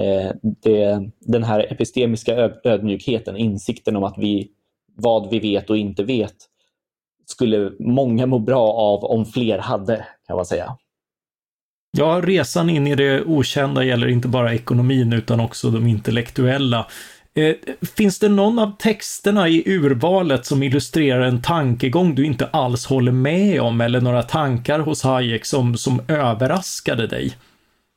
Eh, 0.00 0.32
det, 0.62 1.10
den 1.20 1.44
här 1.44 1.72
epistemiska 1.72 2.50
ödmjukheten, 2.64 3.36
insikten 3.36 3.96
om 3.96 4.04
att 4.04 4.18
vi, 4.18 4.50
vad 4.96 5.30
vi 5.30 5.38
vet 5.38 5.70
och 5.70 5.76
inte 5.76 6.04
vet, 6.04 6.36
skulle 7.26 7.72
många 7.78 8.26
må 8.26 8.38
bra 8.38 8.72
av 8.72 9.04
om 9.04 9.24
fler 9.24 9.58
hade, 9.58 10.06
kan 10.26 10.36
man 10.36 10.46
säga. 10.46 10.76
Ja, 11.96 12.20
resan 12.24 12.70
in 12.70 12.86
i 12.86 12.94
det 12.94 13.22
okända 13.22 13.84
gäller 13.84 14.08
inte 14.08 14.28
bara 14.28 14.54
ekonomin 14.54 15.12
utan 15.12 15.40
också 15.40 15.70
de 15.70 15.86
intellektuella. 15.86 16.86
Eh, 17.36 17.54
finns 17.96 18.18
det 18.18 18.28
någon 18.28 18.58
av 18.58 18.76
texterna 18.78 19.48
i 19.48 19.62
urvalet 19.66 20.46
som 20.46 20.62
illustrerar 20.62 21.20
en 21.20 21.42
tankegång 21.42 22.14
du 22.14 22.26
inte 22.26 22.46
alls 22.46 22.86
håller 22.86 23.12
med 23.12 23.60
om 23.60 23.80
eller 23.80 24.00
några 24.00 24.22
tankar 24.22 24.78
hos 24.78 25.02
Hayek 25.02 25.44
som, 25.44 25.76
som 25.76 26.00
överraskade 26.08 27.06
dig? 27.06 27.32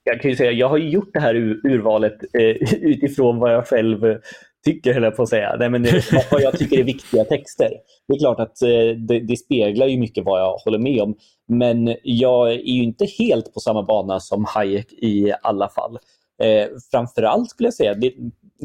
Jag 0.03 0.21
kan 0.21 0.31
ju 0.31 0.37
säga, 0.37 0.51
jag 0.51 0.69
har 0.69 0.77
gjort 0.77 1.09
det 1.13 1.19
här 1.19 1.35
urvalet 1.63 2.17
eh, 2.33 2.77
utifrån 2.81 3.39
vad 3.39 3.53
jag 3.53 3.67
själv 3.67 4.17
tycker, 4.65 4.93
höll 4.93 5.03
jag 5.03 5.15
på 5.15 5.23
att 5.23 5.29
säga. 5.29 5.55
Nej, 5.59 5.69
men, 5.69 5.85
eh, 5.85 6.03
vad 6.31 6.41
jag 6.41 6.59
tycker 6.59 6.79
är 6.79 6.83
viktiga 6.83 7.23
texter. 7.23 7.69
Det 8.07 8.13
är 8.13 8.19
klart 8.19 8.39
att 8.39 8.61
eh, 8.61 8.97
det, 9.07 9.19
det, 9.19 9.37
speglar 9.37 9.87
ju 9.87 9.97
mycket 9.99 10.25
vad 10.25 10.41
jag 10.41 10.57
håller 10.57 10.79
med 10.79 11.01
om. 11.01 11.15
Men 11.47 11.95
jag 12.03 12.51
är 12.51 12.57
ju 12.57 12.83
inte 12.83 13.05
helt 13.05 13.53
på 13.53 13.59
samma 13.59 13.83
bana 13.83 14.19
som 14.19 14.45
Hayek 14.45 14.93
i 14.93 15.33
alla 15.41 15.69
fall. 15.69 15.99
Eh, 16.43 16.67
framförallt 16.91 17.49
skulle 17.49 17.67
jag 17.67 17.73
säga, 17.73 17.93
det, 17.93 18.13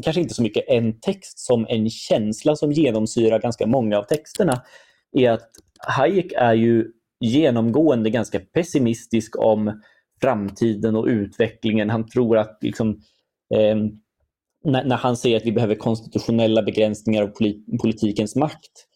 kanske 0.03 0.21
inte 0.21 0.33
så 0.33 0.43
mycket 0.43 0.63
en 0.67 0.99
text 0.99 1.39
som 1.39 1.65
en 1.69 1.89
känsla 1.89 2.55
som 2.55 2.71
genomsyrar 2.71 3.39
ganska 3.39 3.67
många 3.67 3.97
av 3.97 4.03
texterna, 4.03 4.61
är 5.11 5.31
att 5.31 5.49
Hayek 5.87 6.33
är 6.37 6.53
ju 6.53 6.91
genomgående 7.19 8.09
ganska 8.09 8.39
pessimistisk 8.39 9.39
om 9.39 9.81
framtiden 10.21 10.95
och 10.95 11.05
utvecklingen. 11.05 11.89
Han 11.89 12.07
tror 12.07 12.37
att 12.37 12.57
liksom, 12.61 12.89
eh, 13.55 13.75
när, 14.63 14.85
när, 14.85 14.95
han 14.95 15.17
säger 15.17 15.37
att 15.37 15.45
vi 15.45 15.51
behöver 15.51 15.75
konstitutionella 15.75 16.61
begränsningar 16.61 17.23
av 17.23 17.31
politikens 17.81 18.35
makt 18.35 18.87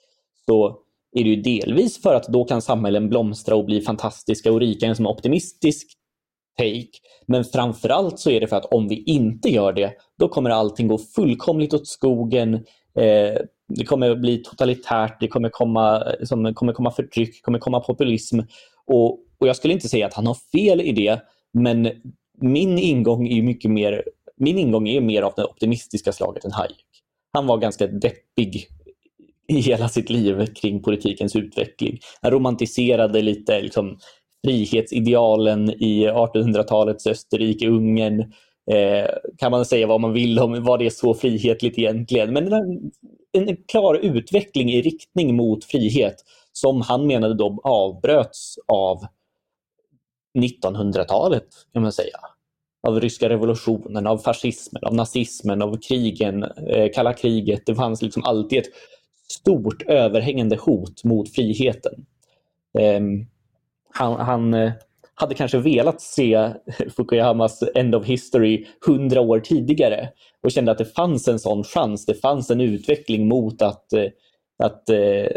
så 0.45 0.80
är 1.19 1.23
det 1.23 1.30
ju 1.30 1.41
delvis 1.41 2.01
för 2.01 2.15
att 2.15 2.27
då 2.27 2.45
kan 2.45 2.62
samhällen 2.62 3.10
blomstra 3.10 3.56
och 3.56 3.65
bli 3.65 3.82
fantastiska 3.82 4.51
och 4.51 4.60
rika, 4.60 4.86
en 4.86 4.95
som 4.95 5.08
optimistisk 5.08 5.88
take. 6.58 6.97
Men 7.25 7.43
framförallt 7.43 8.19
så 8.19 8.30
är 8.30 8.39
det 8.39 8.47
för 8.47 8.56
att 8.56 8.65
om 8.65 8.88
vi 8.88 9.03
inte 9.03 9.49
gör 9.49 9.73
det, 9.73 9.93
då 10.19 10.27
kommer 10.27 10.49
allting 10.49 10.88
gå 10.88 10.97
fullkomligt 10.97 11.73
åt 11.73 11.88
skogen. 11.88 12.53
Eh, 12.99 13.41
det 13.75 13.86
kommer 13.86 14.15
bli 14.15 14.38
totalitärt, 14.38 15.17
det 15.19 15.27
kommer 15.27 15.49
komma, 15.49 15.95
eh, 15.95 16.25
som, 16.25 16.53
kommer 16.53 16.73
komma 16.73 16.91
förtryck, 16.91 17.30
det 17.30 17.41
kommer 17.41 17.60
komma 17.60 17.80
populism. 17.80 18.39
Och, 18.86 19.12
och 19.39 19.47
jag 19.47 19.56
skulle 19.56 19.73
inte 19.73 19.89
säga 19.89 20.08
att 20.08 20.13
han 20.13 20.27
har 20.27 20.38
fel 20.51 20.82
i 20.82 20.91
det, 20.91 21.21
men 21.53 21.91
min 22.41 22.80
ingång 22.80 23.27
är 23.27 23.41
mycket 23.41 23.71
mer 23.71 24.03
min 24.38 24.58
ingång 24.58 24.88
är 24.88 25.01
mer 25.01 25.21
av 25.21 25.34
det 25.36 25.45
optimistiska 25.45 26.12
slaget 26.12 26.45
än 26.45 26.51
Hayek. 26.51 26.86
Han 27.34 27.47
var 27.47 27.58
ganska 27.58 27.88
deppig 27.88 28.67
i 29.53 29.60
hela 29.60 29.89
sitt 29.89 30.10
liv 30.10 30.45
kring 30.45 30.83
politikens 30.83 31.36
utveckling. 31.36 31.99
Han 32.21 32.31
romantiserade 32.31 33.21
lite 33.21 33.62
liksom, 33.62 33.97
frihetsidealen 34.45 35.69
i 35.69 36.07
1800-talets 36.07 37.07
Österrike, 37.07 37.67
Ungern. 37.67 38.19
Eh, 38.71 39.10
kan 39.38 39.51
man 39.51 39.65
säga 39.65 39.88
vad 39.88 40.01
man 40.01 40.13
vill 40.13 40.39
om 40.39 40.63
var 40.63 40.77
det 40.77 40.91
så 40.91 41.13
frihetligt 41.13 41.79
egentligen. 41.79 42.33
Men 42.33 42.53
en, 42.53 42.91
en 43.31 43.57
klar 43.71 43.95
utveckling 43.95 44.69
i 44.69 44.81
riktning 44.81 45.36
mot 45.36 45.65
frihet 45.65 46.15
som 46.51 46.81
han 46.81 47.07
menade 47.07 47.33
då 47.33 47.62
avbröts 47.63 48.55
av 48.67 49.05
1900-talet 50.39 51.47
kan 51.73 51.81
man 51.81 51.91
säga. 51.91 52.17
Av 52.88 53.01
ryska 53.01 53.29
revolutionen, 53.29 54.07
av 54.07 54.17
fascismen, 54.17 54.83
av 54.83 54.93
nazismen, 54.93 55.62
av 55.62 55.77
krigen, 55.88 56.43
eh, 56.43 56.91
kalla 56.93 57.13
kriget. 57.13 57.65
Det 57.65 57.75
fanns 57.75 58.01
liksom 58.01 58.23
alltid 58.23 58.60
ett 58.60 58.69
stort 59.31 59.81
överhängande 59.81 60.55
hot 60.55 61.03
mot 61.03 61.35
friheten. 61.35 62.05
Eh, 62.79 63.01
han, 63.93 64.19
han 64.19 64.53
eh, 64.53 64.71
hade 65.15 65.35
kanske 65.35 65.57
velat 65.57 66.01
se 66.01 66.53
Fukuyamas 66.95 67.63
End 67.75 67.95
of 67.95 68.05
History 68.05 68.65
hundra 68.85 69.21
år 69.21 69.39
tidigare 69.39 70.09
och 70.43 70.51
kände 70.51 70.71
att 70.71 70.77
det 70.77 70.95
fanns 70.95 71.27
en 71.27 71.39
sån 71.39 71.63
chans. 71.63 72.05
Det 72.05 72.13
fanns 72.13 72.51
en 72.51 72.61
utveckling 72.61 73.27
mot 73.27 73.61
att, 73.61 73.93
eh, 73.93 74.05
att 74.63 74.83
uh, 74.91 75.27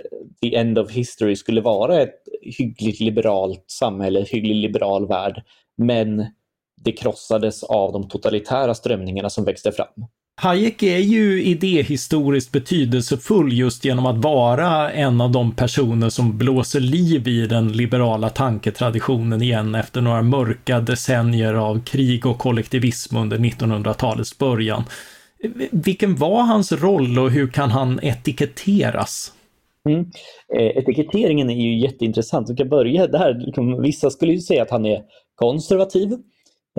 the 0.42 0.56
end 0.56 0.78
of 0.78 0.90
history 0.90 1.36
skulle 1.36 1.60
vara 1.60 2.02
ett 2.02 2.22
hyggligt 2.42 3.00
liberalt 3.00 3.64
samhälle, 3.66 4.24
hygglig 4.30 4.54
liberal 4.54 5.08
värld. 5.08 5.42
Men 5.76 6.26
det 6.84 6.92
krossades 6.92 7.62
av 7.62 7.92
de 7.92 8.08
totalitära 8.08 8.74
strömningarna 8.74 9.30
som 9.30 9.44
växte 9.44 9.72
fram. 9.72 10.06
Hayek 10.36 10.82
är 10.82 10.98
ju 10.98 11.42
idéhistoriskt 11.42 12.52
betydelsefull 12.52 13.52
just 13.52 13.84
genom 13.84 14.06
att 14.06 14.24
vara 14.24 14.92
en 14.92 15.20
av 15.20 15.30
de 15.30 15.56
personer 15.56 16.08
som 16.08 16.38
blåser 16.38 16.80
liv 16.80 17.28
i 17.28 17.46
den 17.46 17.72
liberala 17.72 18.28
tanketraditionen 18.28 19.42
igen 19.42 19.74
efter 19.74 20.00
några 20.00 20.22
mörka 20.22 20.80
decennier 20.80 21.54
av 21.54 21.84
krig 21.84 22.26
och 22.26 22.38
kollektivism 22.38 23.16
under 23.16 23.38
1900-talets 23.38 24.38
början. 24.38 24.84
Vilken 25.70 26.16
var 26.16 26.42
hans 26.42 26.72
roll 26.72 27.18
och 27.18 27.30
hur 27.30 27.48
kan 27.48 27.70
han 27.70 28.00
etiketteras? 28.02 29.32
Mm. 29.88 30.00
Eh, 30.56 30.76
etiketteringen 30.76 31.50
är 31.50 31.54
ju 31.54 31.78
jätteintressant. 31.78 32.50
Vi 32.50 32.56
kan 32.56 32.68
börja 32.68 33.06
där. 33.06 33.34
Liksom, 33.34 33.82
vissa 33.82 34.10
skulle 34.10 34.32
ju 34.32 34.40
säga 34.40 34.62
att 34.62 34.70
han 34.70 34.86
är 34.86 35.02
konservativ. 35.34 36.12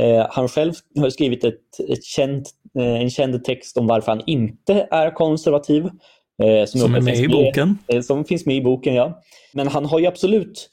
Eh, 0.02 0.28
han 0.30 0.48
själv 0.48 0.74
har 0.96 1.10
skrivit 1.10 1.44
ett, 1.44 1.80
ett 1.90 2.04
känt, 2.04 2.50
en 2.80 3.10
känd 3.10 3.44
text 3.44 3.78
om 3.78 3.88
varför 3.88 4.12
han 4.12 4.22
inte 4.26 4.88
är 4.92 5.12
konservativ. 5.12 5.86
Eh, 6.44 6.66
som, 6.66 6.80
som 6.80 6.96
är 6.96 7.02
med 7.02 7.18
i 7.18 7.28
boken? 7.28 7.78
Med, 7.88 8.06
som 8.06 8.26
finns 8.26 8.46
med 8.46 8.56
i 8.56 8.62
boken, 8.62 8.96
ja. 8.96 9.22
Men 9.54 9.68
han 9.68 9.86
har 9.86 10.00
ju 10.00 10.08
absolut, 10.08 10.70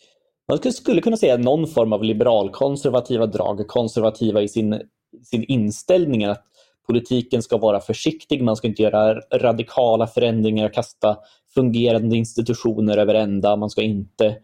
man 0.49 0.73
skulle 0.73 1.01
kunna 1.01 1.17
säga 1.17 1.37
någon 1.37 1.67
form 1.67 1.93
av 1.93 2.05
liberalkonservativa 2.05 3.27
drag, 3.27 3.67
konservativa 3.67 4.43
i 4.43 4.49
sin, 4.49 4.81
sin 5.25 5.45
inställning 5.45 6.25
att 6.25 6.45
politiken 6.87 7.43
ska 7.43 7.57
vara 7.57 7.81
försiktig, 7.81 8.43
man 8.43 8.57
ska 8.57 8.69
inte 8.69 8.83
göra 8.83 9.21
radikala 9.35 10.07
förändringar, 10.07 10.69
kasta 10.69 11.17
fungerande 11.55 12.17
institutioner 12.17 12.97
över 12.97 13.15
ända, 13.15 13.57
man 13.57 13.71
ska 13.71 13.83
inte 13.83 14.37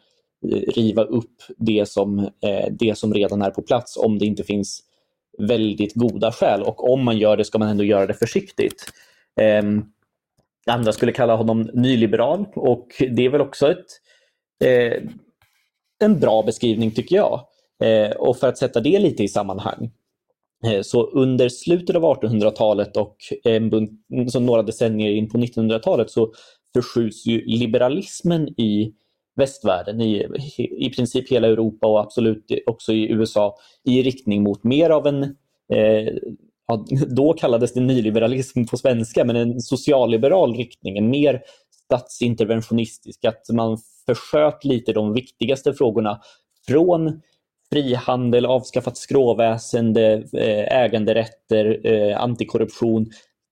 riva 0.76 1.02
upp 1.02 1.42
det 1.56 1.88
som, 1.88 2.18
eh, 2.18 2.66
det 2.70 2.98
som 2.98 3.14
redan 3.14 3.42
är 3.42 3.50
på 3.50 3.62
plats 3.62 3.96
om 3.96 4.18
det 4.18 4.26
inte 4.26 4.44
finns 4.44 4.80
väldigt 5.38 5.94
goda 5.94 6.32
skäl. 6.32 6.62
Och 6.62 6.92
om 6.92 7.04
man 7.04 7.18
gör 7.18 7.36
det 7.36 7.44
ska 7.44 7.58
man 7.58 7.68
ändå 7.68 7.84
göra 7.84 8.06
det 8.06 8.14
försiktigt. 8.14 8.84
Eh, 9.40 9.62
andra 10.66 10.92
skulle 10.92 11.12
kalla 11.12 11.36
honom 11.36 11.62
nyliberal 11.62 12.46
och 12.54 12.88
det 12.98 13.24
är 13.24 13.28
väl 13.28 13.40
också 13.40 13.70
ett, 13.70 13.86
eh, 14.64 15.02
en 16.04 16.20
bra 16.20 16.42
beskrivning 16.42 16.90
tycker 16.90 17.16
jag. 17.16 17.40
Eh, 17.84 18.10
och 18.10 18.38
för 18.38 18.48
att 18.48 18.58
sätta 18.58 18.80
det 18.80 18.98
lite 18.98 19.22
i 19.22 19.28
sammanhang. 19.28 19.90
Eh, 20.66 20.82
så 20.82 21.06
under 21.06 21.48
slutet 21.48 21.96
av 21.96 22.02
1800-talet 22.02 22.96
och 22.96 23.16
så 24.32 24.40
några 24.40 24.62
decennier 24.62 25.10
in 25.10 25.30
på 25.30 25.38
1900-talet 25.38 26.10
så 26.10 26.32
förskjuts 26.74 27.26
ju 27.26 27.44
liberalismen 27.46 28.60
i 28.60 28.92
västvärlden, 29.36 30.00
i, 30.00 30.28
i 30.78 30.90
princip 30.90 31.30
hela 31.30 31.46
Europa 31.48 31.86
och 31.86 32.00
absolut 32.00 32.46
också 32.66 32.92
i 32.92 33.12
USA, 33.12 33.56
i 33.84 34.02
riktning 34.02 34.42
mot 34.42 34.64
mer 34.64 34.90
av 34.90 35.06
en 35.06 35.22
eh, 35.72 36.14
ja, 36.66 36.84
då 37.08 37.32
kallades 37.32 37.72
det 37.72 37.80
nyliberalism 37.80 38.64
på 38.64 38.76
svenska, 38.76 39.24
men 39.24 39.36
en 39.36 39.60
socialliberal 39.60 40.56
riktning, 40.56 40.98
en 40.98 41.10
mer 41.10 41.42
statsinterventionistisk, 41.84 43.24
att 43.24 43.48
man 43.52 43.78
försköt 44.06 44.64
lite 44.64 44.92
de 44.92 45.12
viktigaste 45.12 45.74
frågorna 45.74 46.20
från 46.66 47.20
frihandel, 47.72 48.46
avskaffat 48.46 48.96
skråväsende, 48.96 50.12
eh, 50.32 50.78
äganderätter, 50.82 51.86
eh, 51.86 52.20
antikorruption 52.20 53.10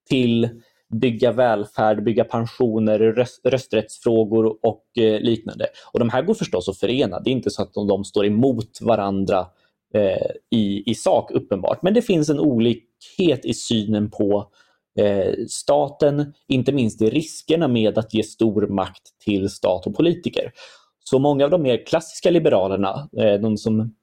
till 0.09 0.49
bygga 0.93 1.33
välfärd, 1.33 2.05
bygga 2.05 2.25
pensioner, 2.25 2.99
röst, 2.99 3.41
rösträttsfrågor 3.45 4.57
och 4.63 4.85
eh, 4.99 5.21
liknande. 5.21 5.67
Och 5.93 5.99
De 5.99 6.11
här 6.11 6.23
går 6.23 6.35
förstås 6.35 6.69
att 6.69 6.79
förena. 6.79 7.21
Det 7.21 7.31
är 7.31 7.33
inte 7.33 7.51
så 7.51 7.63
att 7.63 7.75
de, 7.75 7.87
de 7.87 8.05
står 8.05 8.27
emot 8.27 8.79
varandra 8.81 9.47
eh, 9.95 10.31
i, 10.51 10.91
i 10.91 10.95
sak 10.95 11.31
uppenbart, 11.31 11.83
men 11.83 11.95
det 11.95 12.03
finns 12.03 12.29
en 12.29 12.41
olikhet 12.41 13.45
i 13.45 13.55
synen 13.55 14.11
på 14.11 14.51
eh, 14.99 15.35
staten, 15.49 16.35
inte 16.49 16.73
minst 16.73 17.03
i 17.03 17.11
riskerna 17.11 17.69
med 17.69 17.99
att 17.99 18.15
ge 18.15 18.23
stor 18.23 18.67
makt 18.67 19.03
till 19.25 19.51
stat 19.51 19.87
och 19.87 19.95
politiker. 19.95 20.53
Så 21.05 21.19
många 21.19 21.45
av 21.45 21.51
de 21.51 21.63
mer 21.63 21.87
klassiska 21.87 22.31
liberalerna, 22.31 23.09
eh, 23.17 23.35
de 23.35 23.57
som, 23.57 23.95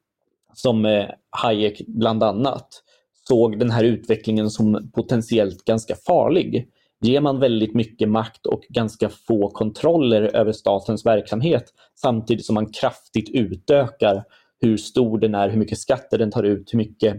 som 0.54 0.86
eh, 0.86 1.06
Hayek 1.30 1.82
bland 1.88 2.24
annat, 2.24 2.84
såg 3.28 3.60
den 3.60 3.72
här 3.72 3.84
utvecklingen 3.84 4.50
som 4.50 4.92
potentiellt 4.94 5.66
ganska 5.66 5.96
farlig. 5.96 6.68
Ger 7.02 7.22
man 7.22 7.40
väldigt 7.40 7.74
mycket 7.74 8.10
makt 8.10 8.46
och 8.46 8.62
ganska 8.70 9.10
få 9.10 9.50
kontroller 9.50 10.22
över 10.22 10.52
statens 10.52 11.06
verksamhet 11.06 11.64
samtidigt 11.96 12.46
som 12.46 12.54
man 12.54 12.72
kraftigt 12.72 13.30
utökar 13.30 14.24
hur 14.62 14.78
stor 14.78 15.20
den 15.20 15.36
är, 15.36 15.50
hur 15.50 15.58
mycket 15.58 15.78
skatter 15.78 16.18
den 16.18 16.32
tar 16.32 16.44
ut, 16.44 16.74
hur 16.74 16.78
mycket 16.78 17.16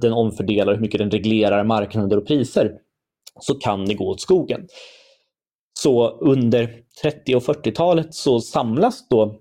den 0.00 0.12
omfördelar, 0.12 0.74
hur 0.74 0.80
mycket 0.80 0.98
den 0.98 1.10
reglerar 1.10 1.64
marknader 1.64 2.16
och 2.16 2.26
priser, 2.26 2.72
så 3.40 3.54
kan 3.54 3.84
det 3.84 3.94
gå 3.94 4.08
åt 4.08 4.20
skogen. 4.20 4.66
Så 5.78 6.10
under 6.10 6.82
30 7.02 7.34
och 7.34 7.42
40-talet 7.42 8.14
så 8.14 8.40
samlas 8.40 9.08
då 9.08 9.40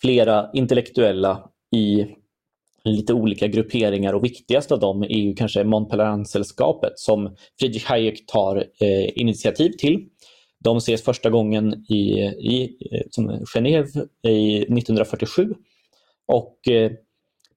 flera 0.00 0.50
intellektuella 0.52 1.48
i 1.76 2.06
lite 2.86 3.12
olika 3.14 3.46
grupperingar 3.46 4.12
och 4.12 4.24
viktigast 4.24 4.72
av 4.72 4.80
dem 4.80 5.02
är 5.02 5.18
ju 5.18 5.34
kanske 5.34 5.64
Montpellier-sällskapet 5.64 6.92
som 6.96 7.36
Friedrich 7.60 7.84
Hayek 7.84 8.26
tar 8.26 8.56
eh, 8.56 9.18
initiativ 9.18 9.70
till. 9.70 10.08
De 10.64 10.76
ses 10.76 11.02
första 11.02 11.30
gången 11.30 11.84
i, 11.88 12.10
i 12.38 12.76
eh, 12.92 13.00
som 13.10 13.30
Genève 13.30 14.06
i 14.22 14.56
1947 14.58 15.54
och 16.26 16.68
eh, 16.68 16.92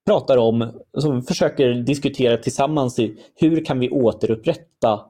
pratar 0.06 0.38
om, 0.38 0.82
som 0.98 1.24
försöker 1.24 1.74
diskutera 1.74 2.38
tillsammans 2.38 3.00
i 3.00 3.16
hur 3.36 3.66
kan 3.66 3.80
vi 3.80 3.90
återupprätta 3.90 5.02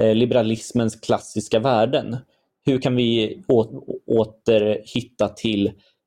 eh, 0.00 0.14
liberalismens 0.14 1.00
klassiska 1.00 1.58
värden? 1.58 2.16
Hur 2.66 2.80
kan 2.80 2.96
vi 2.96 3.42
åter 4.06 4.82
hitta 4.94 5.28
till 5.28 5.66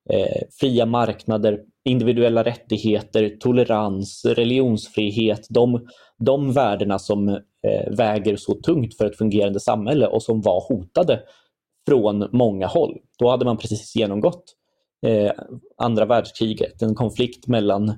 eh, 0.09 0.41
fria 0.59 0.85
marknader, 0.85 1.59
individuella 1.83 2.43
rättigheter, 2.43 3.37
tolerans, 3.39 4.25
religionsfrihet, 4.25 5.47
de, 5.49 5.87
de 6.19 6.53
värdena 6.53 6.99
som 6.99 7.29
eh, 7.29 7.91
väger 7.97 8.35
så 8.35 8.53
tungt 8.53 8.97
för 8.97 9.05
ett 9.05 9.17
fungerande 9.17 9.59
samhälle 9.59 10.07
och 10.07 10.23
som 10.23 10.41
var 10.41 10.67
hotade 10.69 11.19
från 11.87 12.29
många 12.31 12.67
håll. 12.67 12.97
Då 13.19 13.29
hade 13.29 13.45
man 13.45 13.57
precis 13.57 13.95
genomgått 13.95 14.43
eh, 15.05 15.31
andra 15.77 16.05
världskriget, 16.05 16.81
en 16.81 16.95
konflikt 16.95 17.47
mellan 17.47 17.89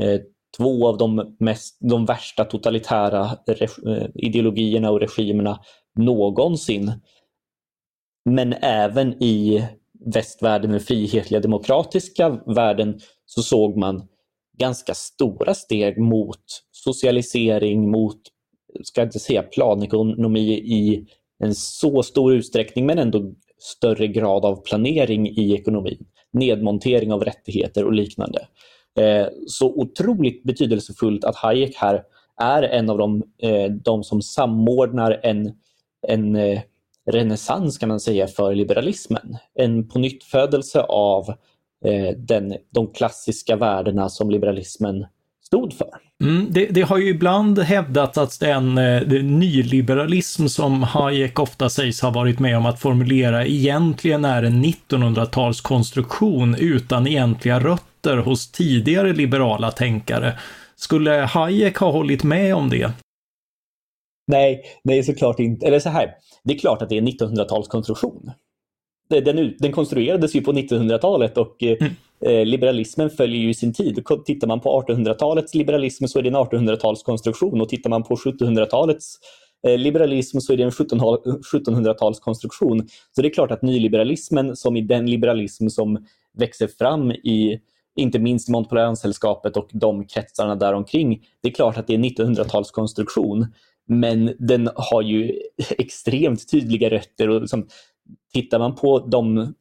eh, 0.00 0.20
två 0.56 0.88
av 0.88 0.98
de, 0.98 1.36
mest, 1.38 1.78
de 1.80 2.06
värsta 2.06 2.44
totalitära 2.44 3.24
eh, 3.46 4.06
ideologierna 4.14 4.90
och 4.90 5.00
regimerna 5.00 5.60
någonsin. 5.98 6.92
Men 8.24 8.52
även 8.60 9.22
i 9.22 9.68
västvärlden, 10.04 10.70
den 10.70 10.80
frihetliga 10.80 11.40
demokratiska 11.40 12.28
världen, 12.46 13.00
så 13.26 13.42
såg 13.42 13.76
man 13.76 14.08
ganska 14.58 14.94
stora 14.94 15.54
steg 15.54 15.98
mot 15.98 16.44
socialisering, 16.70 17.90
mot, 17.90 18.18
ska 18.82 19.00
jag 19.00 19.06
inte 19.06 19.18
säga 19.18 19.42
planekonomi 19.42 20.52
i 20.52 21.06
en 21.38 21.54
så 21.54 22.02
stor 22.02 22.34
utsträckning, 22.34 22.86
men 22.86 22.98
ändå 22.98 23.32
större 23.58 24.08
grad 24.08 24.44
av 24.44 24.62
planering 24.64 25.28
i 25.28 25.54
ekonomin. 25.54 26.06
Nedmontering 26.32 27.12
av 27.12 27.24
rättigheter 27.24 27.84
och 27.84 27.92
liknande. 27.92 28.46
Eh, 28.98 29.26
så 29.46 29.66
otroligt 29.66 30.42
betydelsefullt 30.42 31.24
att 31.24 31.36
Hayek 31.36 31.76
här 31.76 32.02
är 32.40 32.62
en 32.62 32.90
av 32.90 32.98
de, 32.98 33.22
eh, 33.42 33.64
de 33.70 34.04
som 34.04 34.22
samordnar 34.22 35.20
en, 35.22 35.52
en 36.08 36.36
eh, 36.36 36.60
renässans 37.10 37.78
kan 37.78 37.88
man 37.88 38.00
säga 38.00 38.26
för 38.26 38.54
liberalismen. 38.54 39.36
En 39.54 39.88
pånyttfödelse 39.88 40.80
av 40.82 41.28
eh, 41.84 42.16
den, 42.16 42.54
de 42.70 42.92
klassiska 42.92 43.56
värdena 43.56 44.08
som 44.08 44.30
liberalismen 44.30 45.06
stod 45.52 45.72
för. 45.72 45.90
Mm, 46.22 46.46
det, 46.50 46.66
det, 46.66 46.82
har 46.82 46.98
ju 46.98 47.08
ibland 47.08 47.58
hävdats 47.58 48.18
att 48.18 48.40
den, 48.40 48.78
eh, 48.78 49.00
den 49.00 49.38
nyliberalism 49.38 50.46
som 50.46 50.82
Hayek 50.82 51.38
ofta 51.38 51.68
sägs 51.68 52.02
ha 52.02 52.10
varit 52.10 52.38
med 52.38 52.56
om 52.56 52.66
att 52.66 52.80
formulera 52.80 53.46
egentligen 53.46 54.24
är 54.24 54.42
en 54.42 54.64
1900-talskonstruktion 54.64 56.56
utan 56.58 57.06
egentliga 57.06 57.60
rötter 57.60 58.16
hos 58.16 58.52
tidigare 58.52 59.12
liberala 59.12 59.70
tänkare. 59.70 60.38
Skulle 60.76 61.10
Hayek 61.10 61.76
ha 61.76 61.90
hållit 61.90 62.24
med 62.24 62.54
om 62.54 62.70
det? 62.70 62.92
Nej, 64.32 64.64
nej 64.82 65.02
såklart 65.02 65.40
inte. 65.40 65.66
Eller 65.66 65.78
så 65.78 65.88
här, 65.88 66.14
det 66.44 66.54
är 66.54 66.58
klart 66.58 66.82
att 66.82 66.88
det 66.88 66.94
är 66.94 66.98
en 66.98 67.08
1900-talskonstruktion. 67.08 68.30
Den, 69.08 69.54
den 69.58 69.72
konstruerades 69.72 70.34
ju 70.34 70.40
på 70.40 70.52
1900-talet 70.52 71.38
och 71.38 71.62
eh, 71.62 71.76
mm. 71.80 71.92
eh, 72.20 72.46
liberalismen 72.46 73.10
följer 73.10 73.40
ju 73.40 73.54
sin 73.54 73.74
tid. 73.74 74.04
Tittar 74.26 74.46
man 74.46 74.60
på 74.60 74.84
1800-talets 74.88 75.54
liberalism 75.54 76.06
så 76.06 76.18
är 76.18 76.22
det 76.22 76.28
en 76.28 76.36
1800-talskonstruktion 76.36 77.60
och 77.60 77.68
tittar 77.68 77.90
man 77.90 78.02
på 78.02 78.16
1700-talets 78.16 79.14
eh, 79.66 79.78
liberalism 79.78 80.40
så 80.40 80.52
är 80.52 80.56
det 80.56 80.62
en 80.62 80.70
1700-talskonstruktion. 80.70 82.88
Så 83.16 83.22
det 83.22 83.28
är 83.28 83.34
klart 83.34 83.50
att 83.50 83.62
nyliberalismen 83.62 84.56
som 84.56 84.76
är 84.76 84.82
den 84.82 85.10
liberalism 85.10 85.68
som 85.68 86.06
växer 86.38 86.66
fram 86.66 87.10
i 87.10 87.60
inte 87.96 88.18
minst 88.18 88.48
Montpellier-sällskapet 88.48 89.56
och 89.56 89.68
de 89.72 90.06
kretsarna 90.06 90.54
däromkring. 90.54 91.22
Det 91.42 91.48
är 91.48 91.52
klart 91.52 91.78
att 91.78 91.86
det 91.86 91.94
är 91.94 91.98
1900-talskonstruktion, 91.98 93.46
men 94.00 94.36
den 94.38 94.68
har 94.74 95.02
ju 95.02 95.38
extremt 95.78 96.50
tydliga 96.50 96.90
rötter. 96.90 97.28
Och 97.28 97.40
liksom, 97.40 97.66
tittar 98.34 98.58
man 98.58 98.74
på 98.74 98.98
de, 98.98 99.54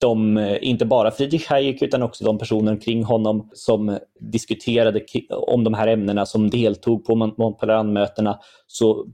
de, 0.00 0.38
inte 0.60 0.84
bara 0.84 1.10
Friedrich 1.10 1.46
Hayek 1.46 1.82
utan 1.82 2.02
också 2.02 2.24
de 2.24 2.38
personer 2.38 2.80
kring 2.80 3.04
honom 3.04 3.50
som 3.52 3.98
diskuterade 4.20 5.04
om 5.30 5.64
de 5.64 5.74
här 5.74 5.88
ämnena, 5.88 6.26
som 6.26 6.50
deltog 6.50 7.04
på 7.04 7.14
Montpellier-mötena, 7.14 8.38
så 8.66 9.06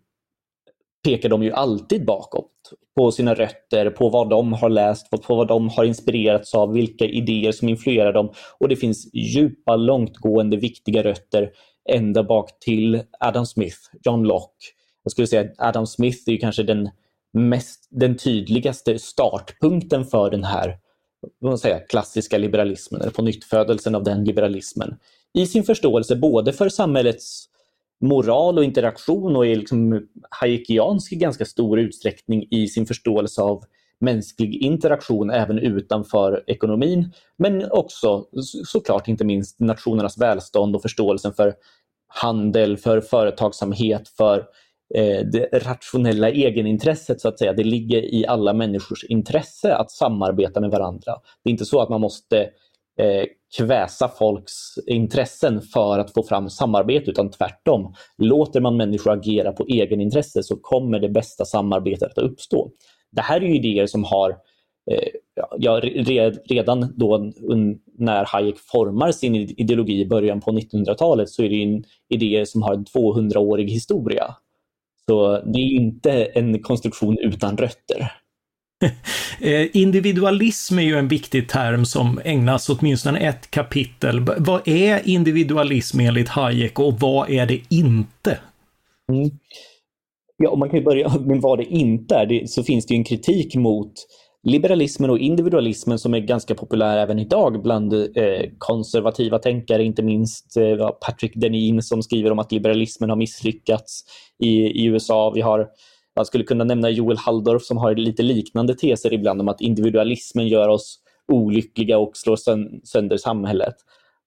pekar 1.04 1.28
de 1.28 1.42
ju 1.42 1.52
alltid 1.52 2.04
bakåt 2.04 2.48
på 2.96 3.12
sina 3.12 3.34
rötter, 3.34 3.90
på 3.90 4.08
vad 4.08 4.28
de 4.30 4.52
har 4.52 4.68
läst, 4.68 5.10
på 5.10 5.34
vad 5.34 5.48
de 5.48 5.68
har 5.68 5.84
inspirerats 5.84 6.54
av, 6.54 6.72
vilka 6.72 7.04
idéer 7.04 7.52
som 7.52 7.68
influerar 7.68 8.12
dem. 8.12 8.32
Och 8.60 8.68
det 8.68 8.76
finns 8.76 9.14
djupa, 9.14 9.76
långtgående, 9.76 10.56
viktiga 10.56 11.02
rötter 11.02 11.50
ända 11.88 12.22
bak 12.22 12.58
till 12.60 13.02
Adam 13.20 13.46
Smith, 13.46 13.78
John 14.02 14.22
Locke. 14.22 14.66
Jag 15.02 15.12
skulle 15.12 15.26
säga 15.26 15.40
att 15.40 15.54
Adam 15.68 15.86
Smith 15.86 16.18
är 16.26 16.36
kanske 16.36 16.62
den, 16.62 16.90
mest, 17.32 17.88
den 17.90 18.16
tydligaste 18.16 18.98
startpunkten 18.98 20.04
för 20.04 20.30
den 20.30 20.44
här 20.44 20.78
vad 21.38 21.50
man 21.50 21.58
säga, 21.58 21.80
klassiska 21.80 22.38
liberalismen, 22.38 23.00
eller 23.00 23.12
på 23.12 23.22
nyttfödelsen 23.22 23.94
av 23.94 24.04
den 24.04 24.24
liberalismen. 24.24 24.96
I 25.34 25.46
sin 25.46 25.64
förståelse 25.64 26.16
både 26.16 26.52
för 26.52 26.68
samhällets 26.68 27.48
moral 28.00 28.58
och 28.58 28.64
interaktion 28.64 29.36
och 29.36 29.46
är 29.46 29.56
liksom 29.56 30.08
hayekiansk 30.30 31.12
i 31.12 31.16
ganska 31.16 31.44
stor 31.44 31.80
utsträckning 31.80 32.46
i 32.50 32.68
sin 32.68 32.86
förståelse 32.86 33.42
av 33.42 33.64
mänsklig 34.02 34.62
interaktion 34.62 35.30
även 35.30 35.58
utanför 35.58 36.44
ekonomin. 36.46 37.12
Men 37.38 37.70
också 37.70 38.24
såklart 38.66 39.08
inte 39.08 39.24
minst 39.24 39.60
nationernas 39.60 40.18
välstånd 40.18 40.76
och 40.76 40.82
förståelsen 40.82 41.32
för 41.32 41.54
handel, 42.08 42.76
för 42.76 43.00
företagsamhet, 43.00 44.08
för 44.08 44.38
eh, 44.94 45.20
det 45.32 45.48
rationella 45.52 46.30
egenintresset 46.30 47.20
så 47.20 47.28
att 47.28 47.38
säga. 47.38 47.52
Det 47.52 47.64
ligger 47.64 48.14
i 48.14 48.26
alla 48.26 48.52
människors 48.52 49.04
intresse 49.04 49.74
att 49.74 49.90
samarbeta 49.90 50.60
med 50.60 50.70
varandra. 50.70 51.12
Det 51.44 51.50
är 51.50 51.52
inte 51.52 51.64
så 51.64 51.80
att 51.80 51.90
man 51.90 52.00
måste 52.00 52.40
eh, 52.98 53.24
kväsa 53.58 54.08
folks 54.08 54.52
intressen 54.86 55.60
för 55.60 55.98
att 55.98 56.14
få 56.14 56.22
fram 56.22 56.50
samarbete, 56.50 57.10
utan 57.10 57.30
tvärtom. 57.30 57.94
Låter 58.18 58.60
man 58.60 58.76
människor 58.76 59.12
agera 59.12 59.52
på 59.52 59.66
egenintresse 59.66 60.42
så 60.42 60.56
kommer 60.56 60.98
det 60.98 61.08
bästa 61.08 61.44
samarbetet 61.44 62.18
att 62.18 62.24
uppstå. 62.24 62.70
Det 63.12 63.22
här 63.22 63.40
är 63.40 63.54
idéer 63.54 63.86
som 63.86 64.04
har 64.04 64.30
eh, 64.90 65.08
ja, 65.58 65.80
redan 66.46 66.94
då 66.96 67.32
när 67.98 68.24
Hayek 68.24 68.58
formar 68.58 69.12
sin 69.12 69.34
ideologi 69.34 70.00
i 70.00 70.06
början 70.06 70.40
på 70.40 70.50
1900-talet 70.50 71.30
så 71.30 71.42
är 71.42 71.48
det 71.48 71.62
en 71.62 71.84
idé 72.08 72.46
som 72.46 72.62
har 72.62 72.74
en 72.74 72.84
200-årig 72.84 73.70
historia. 73.70 74.34
Så 75.08 75.40
det 75.40 75.58
är 75.58 75.70
inte 75.72 76.24
en 76.24 76.62
konstruktion 76.62 77.18
utan 77.18 77.56
rötter. 77.56 78.12
Eh, 79.40 79.76
individualism 79.76 80.78
är 80.78 80.82
ju 80.82 80.96
en 80.96 81.08
viktig 81.08 81.48
term 81.48 81.84
som 81.84 82.20
ägnas 82.24 82.68
åtminstone 82.68 83.18
ett 83.18 83.50
kapitel. 83.50 84.20
Vad 84.20 84.68
är 84.68 85.08
individualism 85.08 86.00
enligt 86.00 86.28
Hayek 86.28 86.78
och 86.78 87.00
vad 87.00 87.30
är 87.30 87.46
det 87.46 87.60
inte? 87.68 88.38
Mm. 89.12 89.30
Ja, 90.44 90.56
man 90.56 90.70
kan 90.70 90.78
ju 90.78 90.84
börja 90.84 91.18
med 91.20 91.40
vad 91.40 91.58
det 91.58 91.64
inte 91.64 92.14
är. 92.14 92.26
Det, 92.26 92.50
så 92.50 92.62
finns 92.62 92.86
det 92.86 92.94
en 92.94 93.04
kritik 93.04 93.56
mot 93.56 93.92
liberalismen 94.44 95.10
och 95.10 95.18
individualismen 95.18 95.98
som 95.98 96.14
är 96.14 96.18
ganska 96.18 96.54
populär 96.54 96.98
även 96.98 97.18
idag 97.18 97.62
bland 97.62 97.92
eh, 97.92 98.42
konservativa 98.58 99.38
tänkare, 99.38 99.84
inte 99.84 100.02
minst 100.02 100.56
eh, 100.56 100.88
Patrick 101.06 101.32
Denin 101.34 101.82
som 101.82 102.02
skriver 102.02 102.30
om 102.30 102.38
att 102.38 102.52
liberalismen 102.52 103.10
har 103.10 103.16
misslyckats 103.16 104.04
i, 104.38 104.48
i 104.48 104.84
USA. 104.84 105.32
Vi 105.34 105.40
har 105.40 105.68
man 106.16 106.26
skulle 106.26 106.44
kunna 106.44 106.64
nämna 106.64 106.90
Joel 106.90 107.16
Halldorf 107.16 107.62
som 107.62 107.76
har 107.76 107.94
lite 107.94 108.22
liknande 108.22 108.74
teser 108.74 109.12
ibland 109.12 109.40
om 109.40 109.48
att 109.48 109.60
individualismen 109.60 110.48
gör 110.48 110.68
oss 110.68 110.98
olyckliga 111.32 111.98
och 111.98 112.16
slår 112.16 112.36
sönder 112.86 113.16
samhället. 113.16 113.74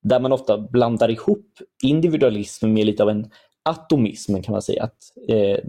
Där 0.04 0.20
man 0.20 0.32
ofta 0.32 0.58
blandar 0.58 1.12
ihop 1.12 1.46
individualism 1.84 2.74
med 2.74 2.86
lite 2.86 3.04
av 3.04 3.10
en 3.10 3.26
atomismen 3.66 4.44
kan 4.44 4.52
man 4.52 4.62
säga. 4.62 4.84
Att, 4.84 4.98
eh, 5.30 5.60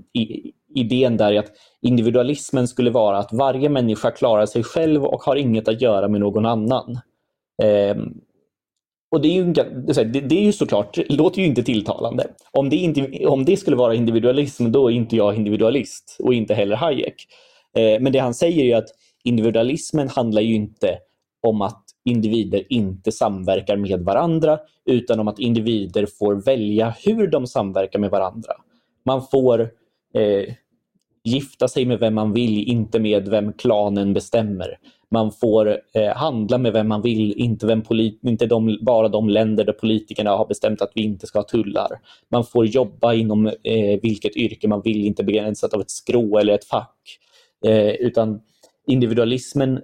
idén 0.74 1.16
där 1.16 1.32
är 1.32 1.38
att 1.38 1.52
individualismen 1.82 2.68
skulle 2.68 2.90
vara 2.90 3.18
att 3.18 3.32
varje 3.32 3.68
människa 3.68 4.10
klarar 4.10 4.46
sig 4.46 4.62
själv 4.62 5.04
och 5.04 5.22
har 5.22 5.36
inget 5.36 5.68
att 5.68 5.80
göra 5.80 6.08
med 6.08 6.20
någon 6.20 6.46
annan. 6.46 6.98
Eh, 7.62 7.96
och 9.10 9.20
det 9.20 9.28
är, 9.28 9.32
ju, 9.32 9.52
det 10.20 10.38
är 10.38 10.42
ju 10.42 10.52
såklart, 10.52 10.94
det 10.94 11.16
låter 11.16 11.40
ju 11.40 11.46
inte 11.46 11.62
tilltalande. 11.62 12.26
Om 12.50 12.70
det, 12.70 12.76
inte, 12.76 13.26
om 13.26 13.44
det 13.44 13.56
skulle 13.56 13.76
vara 13.76 13.94
individualism, 13.94 14.72
då 14.72 14.90
är 14.90 14.94
inte 14.94 15.16
jag 15.16 15.36
individualist 15.36 16.16
och 16.20 16.34
inte 16.34 16.54
heller 16.54 16.76
Hayek. 16.76 17.26
Eh, 17.76 18.00
men 18.00 18.12
det 18.12 18.18
han 18.18 18.34
säger 18.34 18.64
är 18.64 18.76
att 18.76 18.88
individualismen 19.24 20.08
handlar 20.08 20.42
ju 20.42 20.54
inte 20.54 20.98
om 21.42 21.62
att 21.62 21.85
individer 22.06 22.62
inte 22.68 23.12
samverkar 23.12 23.76
med 23.76 24.00
varandra, 24.00 24.58
utan 24.86 25.20
om 25.20 25.28
att 25.28 25.38
individer 25.38 26.06
får 26.18 26.34
välja 26.34 26.94
hur 27.04 27.26
de 27.26 27.46
samverkar 27.46 27.98
med 27.98 28.10
varandra. 28.10 28.52
Man 29.04 29.22
får 29.22 29.60
eh, 30.14 30.54
gifta 31.24 31.68
sig 31.68 31.84
med 31.84 31.98
vem 31.98 32.14
man 32.14 32.32
vill, 32.32 32.68
inte 32.68 32.98
med 33.00 33.28
vem 33.28 33.52
klanen 33.52 34.14
bestämmer. 34.14 34.78
Man 35.10 35.32
får 35.32 35.78
eh, 35.94 36.14
handla 36.14 36.58
med 36.58 36.72
vem 36.72 36.88
man 36.88 37.02
vill, 37.02 37.32
inte, 37.32 37.66
vem 37.66 37.82
inte 38.22 38.46
de, 38.46 38.78
bara 38.82 39.08
de 39.08 39.28
länder 39.28 39.64
där 39.64 39.72
politikerna 39.72 40.30
har 40.30 40.46
bestämt 40.46 40.82
att 40.82 40.92
vi 40.94 41.02
inte 41.02 41.26
ska 41.26 41.38
ha 41.38 41.44
tullar. 41.44 41.88
Man 42.30 42.44
får 42.44 42.66
jobba 42.66 43.14
inom 43.14 43.46
eh, 43.46 44.00
vilket 44.02 44.36
yrke 44.36 44.68
man 44.68 44.82
vill, 44.84 45.06
inte 45.06 45.24
begränsat 45.24 45.74
av 45.74 45.80
ett 45.80 45.90
skrå 45.90 46.38
eller 46.38 46.52
ett 46.52 46.64
fack. 46.64 47.18
Eh, 47.66 47.90
utan 47.90 48.40
individualismen 48.86 49.80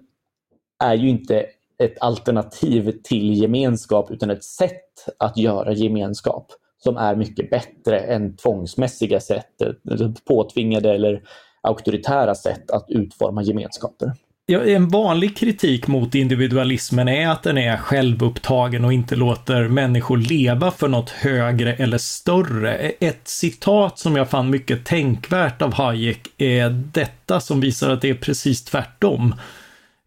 är 0.84 0.94
ju 0.94 1.08
inte 1.08 1.46
ett 1.82 2.00
alternativ 2.00 2.92
till 3.04 3.42
gemenskap 3.42 4.10
utan 4.10 4.30
ett 4.30 4.44
sätt 4.44 5.08
att 5.18 5.36
göra 5.36 5.72
gemenskap 5.72 6.46
som 6.82 6.96
är 6.96 7.16
mycket 7.16 7.50
bättre 7.50 7.98
än 7.98 8.36
tvångsmässiga 8.36 9.20
sätt, 9.20 9.62
eh, 9.62 10.10
påtvingade 10.28 10.94
eller 10.94 11.22
auktoritära 11.62 12.34
sätt 12.34 12.70
att 12.70 12.86
utforma 12.88 13.42
gemenskaper. 13.42 14.12
Ja, 14.46 14.64
en 14.64 14.88
vanlig 14.88 15.36
kritik 15.36 15.86
mot 15.86 16.14
individualismen 16.14 17.08
är 17.08 17.28
att 17.28 17.42
den 17.42 17.58
är 17.58 17.76
självupptagen 17.76 18.84
och 18.84 18.92
inte 18.92 19.16
låter 19.16 19.68
människor 19.68 20.16
leva 20.16 20.70
för 20.70 20.88
något 20.88 21.10
högre 21.10 21.74
eller 21.74 21.98
större. 21.98 22.74
Ett 23.00 23.28
citat 23.28 23.98
som 23.98 24.16
jag 24.16 24.30
fann 24.30 24.50
mycket 24.50 24.84
tänkvärt 24.84 25.62
av 25.62 25.74
Hayek 25.74 26.28
är 26.38 26.70
detta 26.70 27.40
som 27.40 27.60
visar 27.60 27.90
att 27.90 28.00
det 28.00 28.10
är 28.10 28.14
precis 28.14 28.64
tvärtom. 28.64 29.34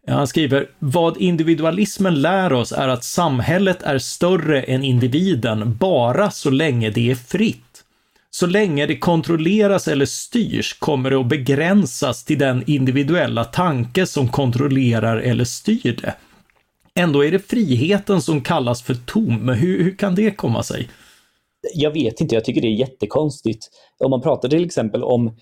Han 0.06 0.26
skriver, 0.26 0.68
vad 0.78 1.16
individualismen 1.16 2.22
lär 2.22 2.52
oss 2.52 2.72
är 2.72 2.88
att 2.88 3.04
samhället 3.04 3.82
är 3.82 3.98
större 3.98 4.62
än 4.62 4.84
individen 4.84 5.76
bara 5.76 6.30
så 6.30 6.50
länge 6.50 6.90
det 6.90 7.10
är 7.10 7.14
fritt. 7.14 7.62
Så 8.30 8.46
länge 8.46 8.86
det 8.86 8.98
kontrolleras 8.98 9.88
eller 9.88 10.06
styrs 10.06 10.78
kommer 10.78 11.10
det 11.10 11.20
att 11.20 11.26
begränsas 11.26 12.24
till 12.24 12.38
den 12.38 12.64
individuella 12.66 13.44
tanke 13.44 14.06
som 14.06 14.28
kontrollerar 14.28 15.16
eller 15.16 15.44
styr 15.44 15.98
det. 16.02 16.14
Ändå 16.94 17.24
är 17.24 17.30
det 17.30 17.50
friheten 17.50 18.22
som 18.22 18.40
kallas 18.40 18.82
för 18.82 18.94
tom. 18.94 19.48
Hur, 19.48 19.84
hur 19.84 19.96
kan 19.96 20.14
det 20.14 20.30
komma 20.30 20.62
sig? 20.62 20.88
Jag 21.74 21.90
vet 21.90 22.20
inte, 22.20 22.34
jag 22.34 22.44
tycker 22.44 22.60
det 22.60 22.66
är 22.66 22.78
jättekonstigt. 22.78 23.68
Om 23.98 24.10
man 24.10 24.22
pratar 24.22 24.48
till 24.48 24.64
exempel 24.64 25.02
om 25.02 25.36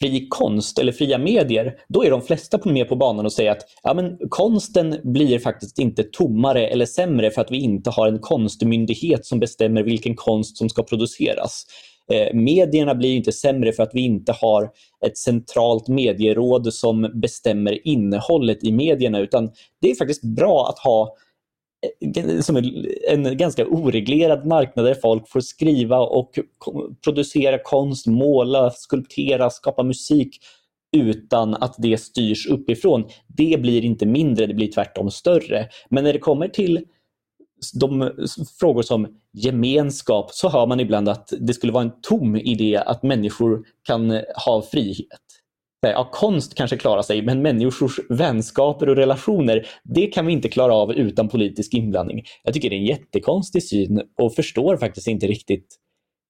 fri 0.00 0.26
konst 0.30 0.78
eller 0.78 0.92
fria 0.92 1.18
medier, 1.18 1.74
då 1.88 2.04
är 2.04 2.10
de 2.10 2.22
flesta 2.22 2.58
med 2.64 2.88
på 2.88 2.96
banan 2.96 3.24
och 3.24 3.32
säger 3.32 3.50
att 3.50 3.62
ja, 3.82 3.94
men 3.94 4.18
konsten 4.28 5.00
blir 5.04 5.38
faktiskt 5.38 5.78
inte 5.78 6.02
tommare 6.02 6.66
eller 6.66 6.86
sämre 6.86 7.30
för 7.30 7.40
att 7.40 7.50
vi 7.50 7.58
inte 7.58 7.90
har 7.90 8.08
en 8.08 8.18
konstmyndighet 8.18 9.26
som 9.26 9.40
bestämmer 9.40 9.82
vilken 9.82 10.16
konst 10.16 10.56
som 10.56 10.68
ska 10.68 10.82
produceras. 10.82 11.64
Eh, 12.12 12.34
medierna 12.34 12.94
blir 12.94 13.16
inte 13.16 13.32
sämre 13.32 13.72
för 13.72 13.82
att 13.82 13.94
vi 13.94 14.00
inte 14.00 14.32
har 14.32 14.70
ett 15.06 15.18
centralt 15.18 15.88
medieråd 15.88 16.74
som 16.74 17.10
bestämmer 17.20 17.88
innehållet 17.88 18.64
i 18.64 18.72
medierna, 18.72 19.18
utan 19.18 19.50
det 19.80 19.90
är 19.90 19.94
faktiskt 19.94 20.22
bra 20.22 20.68
att 20.68 20.78
ha 20.78 21.16
som 22.42 22.56
en 23.08 23.36
ganska 23.36 23.66
oreglerad 23.66 24.46
marknad 24.46 24.84
där 24.84 24.94
folk 24.94 25.28
får 25.28 25.40
skriva 25.40 25.98
och 25.98 26.38
producera 27.04 27.58
konst, 27.58 28.06
måla, 28.06 28.70
skulptera, 28.70 29.50
skapa 29.50 29.82
musik 29.82 30.38
utan 30.96 31.54
att 31.54 31.74
det 31.78 31.98
styrs 31.98 32.46
uppifrån. 32.46 33.04
Det 33.26 33.60
blir 33.60 33.84
inte 33.84 34.06
mindre, 34.06 34.46
det 34.46 34.54
blir 34.54 34.72
tvärtom 34.72 35.10
större. 35.10 35.68
Men 35.88 36.04
när 36.04 36.12
det 36.12 36.18
kommer 36.18 36.48
till 36.48 36.84
de 37.74 38.10
frågor 38.60 38.82
som 38.82 39.18
gemenskap 39.32 40.30
så 40.30 40.48
hör 40.48 40.66
man 40.66 40.80
ibland 40.80 41.08
att 41.08 41.32
det 41.40 41.54
skulle 41.54 41.72
vara 41.72 41.84
en 41.84 42.00
tom 42.02 42.36
idé 42.36 42.76
att 42.76 43.02
människor 43.02 43.64
kan 43.82 44.20
ha 44.46 44.62
frihet. 44.62 45.20
Ja, 45.90 46.08
konst 46.12 46.54
kanske 46.54 46.76
klarar 46.76 47.02
sig, 47.02 47.22
men 47.22 47.42
människors 47.42 48.00
vänskaper 48.08 48.88
och 48.88 48.96
relationer, 48.96 49.66
det 49.84 50.06
kan 50.06 50.26
vi 50.26 50.32
inte 50.32 50.48
klara 50.48 50.74
av 50.74 50.92
utan 50.92 51.28
politisk 51.28 51.74
inblandning. 51.74 52.24
Jag 52.42 52.54
tycker 52.54 52.70
det 52.70 52.76
är 52.76 52.78
en 52.78 52.86
jättekonstig 52.86 53.62
syn 53.62 54.02
och 54.18 54.34
förstår 54.34 54.76
faktiskt 54.76 55.06
inte 55.06 55.26
riktigt 55.26 55.66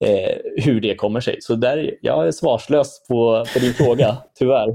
eh, 0.04 0.64
hur 0.64 0.80
det 0.80 0.94
kommer 0.94 1.20
sig. 1.20 1.36
Så 1.40 1.54
där, 1.54 1.94
jag 2.00 2.26
är 2.26 2.32
svarslös 2.32 3.06
på, 3.08 3.46
på 3.52 3.58
din 3.58 3.74
fråga, 3.74 4.16
tyvärr. 4.38 4.68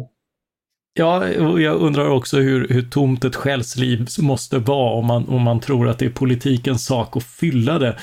Ja, 0.94 1.28
jag 1.60 1.82
undrar 1.82 2.10
också 2.10 2.38
hur, 2.38 2.68
hur 2.68 2.82
tomt 2.82 3.26
ett 3.26 3.36
själsliv 3.36 4.08
måste 4.20 4.58
vara 4.58 4.94
om 4.94 5.06
man, 5.06 5.30
om 5.30 5.42
man 5.42 5.60
tror 5.60 5.90
att 5.90 6.00
det 6.00 6.06
är 6.06 6.10
politikens 6.10 6.86
sak 6.86 7.18
att 7.18 7.24
fylla 7.24 7.80
det. 7.80 7.98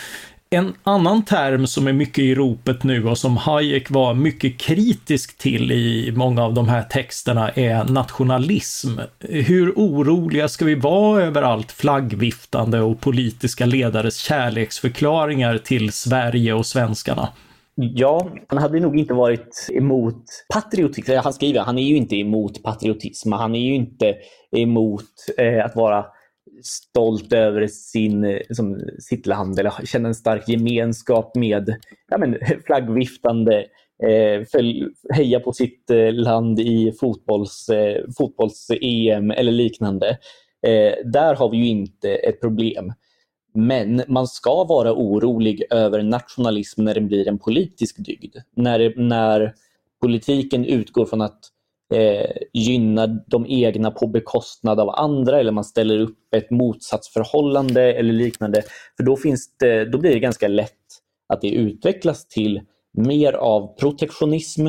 En 0.50 0.74
annan 0.82 1.24
term 1.24 1.66
som 1.66 1.86
är 1.86 1.92
mycket 1.92 2.24
i 2.24 2.34
ropet 2.34 2.84
nu 2.84 3.08
och 3.08 3.18
som 3.18 3.36
Hayek 3.36 3.90
var 3.90 4.14
mycket 4.14 4.58
kritisk 4.58 5.38
till 5.38 5.72
i 5.72 6.12
många 6.16 6.44
av 6.44 6.54
de 6.54 6.68
här 6.68 6.82
texterna 6.82 7.50
är 7.50 7.84
nationalism. 7.84 8.88
Hur 9.20 9.72
oroliga 9.76 10.48
ska 10.48 10.64
vi 10.64 10.74
vara 10.74 11.22
över 11.22 11.42
allt 11.42 11.72
flaggviftande 11.72 12.80
och 12.80 13.00
politiska 13.00 13.66
ledares 13.66 14.16
kärleksförklaringar 14.16 15.58
till 15.58 15.92
Sverige 15.92 16.52
och 16.52 16.66
svenskarna? 16.66 17.28
Ja, 17.74 18.30
han 18.46 18.58
hade 18.58 18.80
nog 18.80 18.98
inte 18.98 19.14
varit 19.14 19.68
emot 19.72 20.24
patriotism. 20.54 21.12
Han 21.24 21.32
skriver 21.32 21.60
han 21.60 21.78
är 21.78 21.82
ju 21.82 21.96
inte 21.96 22.16
emot 22.16 22.62
patriotism. 22.62 23.32
Han 23.32 23.54
är 23.54 23.60
ju 23.60 23.74
inte 23.74 24.14
emot 24.56 25.04
eh, 25.38 25.64
att 25.64 25.76
vara 25.76 26.04
stolt 26.66 27.32
över 27.32 27.66
sin, 27.66 28.40
som, 28.50 28.80
sitt 28.98 29.26
land 29.26 29.58
eller 29.58 29.86
känna 29.86 30.08
en 30.08 30.14
stark 30.14 30.48
gemenskap 30.48 31.34
med 31.34 31.76
ja, 32.10 32.18
men, 32.18 32.36
flaggviftande 32.66 33.58
eh, 34.02 34.44
för, 34.50 34.88
heja 35.14 35.40
på 35.40 35.52
sitt 35.52 35.90
eh, 35.90 36.12
land 36.12 36.60
i 36.60 36.92
fotbolls, 37.00 37.68
eh, 37.68 38.04
fotbolls-EM 38.18 39.30
eller 39.30 39.52
liknande. 39.52 40.08
Eh, 40.66 40.94
där 41.04 41.34
har 41.34 41.50
vi 41.50 41.56
ju 41.56 41.66
inte 41.66 42.14
ett 42.14 42.40
problem. 42.40 42.92
Men 43.54 44.02
man 44.08 44.26
ska 44.26 44.64
vara 44.64 44.94
orolig 44.94 45.62
över 45.70 46.02
nationalism 46.02 46.84
när 46.84 46.94
den 46.94 47.06
blir 47.06 47.28
en 47.28 47.38
politisk 47.38 47.96
dygd. 47.98 48.36
När, 48.56 48.94
när 48.96 49.54
politiken 50.00 50.64
utgår 50.64 51.06
från 51.06 51.20
att 51.20 51.40
eh, 51.94 52.30
gynna 52.52 53.06
de 53.06 53.46
egna 53.48 53.90
på 53.90 54.06
bekostnad 54.06 54.80
av 54.80 54.90
andra 54.90 55.40
eller 55.40 55.52
man 55.52 55.64
ställer 55.64 55.98
upp 55.98 56.18
ett 56.36 56.50
motsatsförhållande 56.50 57.92
eller 57.92 58.12
liknande. 58.12 58.62
För 58.96 59.04
då, 59.04 59.16
finns 59.16 59.56
det, 59.58 59.84
då 59.84 59.98
blir 59.98 60.14
det 60.14 60.20
ganska 60.20 60.48
lätt 60.48 60.72
att 61.32 61.40
det 61.40 61.50
utvecklas 61.50 62.26
till 62.28 62.60
mer 62.98 63.32
av 63.32 63.76
protektionism. 63.76 64.66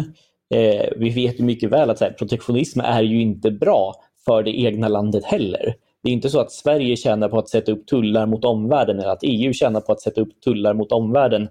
Eh, 0.53 0.85
vi 0.97 1.09
vet 1.09 1.39
ju 1.39 1.43
mycket 1.43 1.71
väl 1.71 1.89
att 1.89 1.99
här, 1.99 2.11
protektionism 2.11 2.79
är 2.79 3.01
ju 3.01 3.21
inte 3.21 3.51
bra 3.51 3.93
för 4.25 4.43
det 4.43 4.59
egna 4.59 4.87
landet 4.87 5.25
heller. 5.25 5.75
Det 6.03 6.09
är 6.09 6.13
inte 6.13 6.29
så 6.29 6.39
att 6.39 6.51
Sverige 6.51 6.95
tjänar 6.95 7.29
på 7.29 7.39
att 7.39 7.49
sätta 7.49 7.71
upp 7.71 7.87
tullar 7.87 8.25
mot 8.25 8.45
omvärlden 8.45 8.99
eller 8.99 9.09
att 9.09 9.23
EU 9.23 9.53
tjänar 9.53 9.81
på 9.81 9.91
att 9.91 10.01
sätta 10.01 10.21
upp 10.21 10.41
tullar 10.41 10.73
mot 10.73 10.91
omvärlden. 10.91 11.49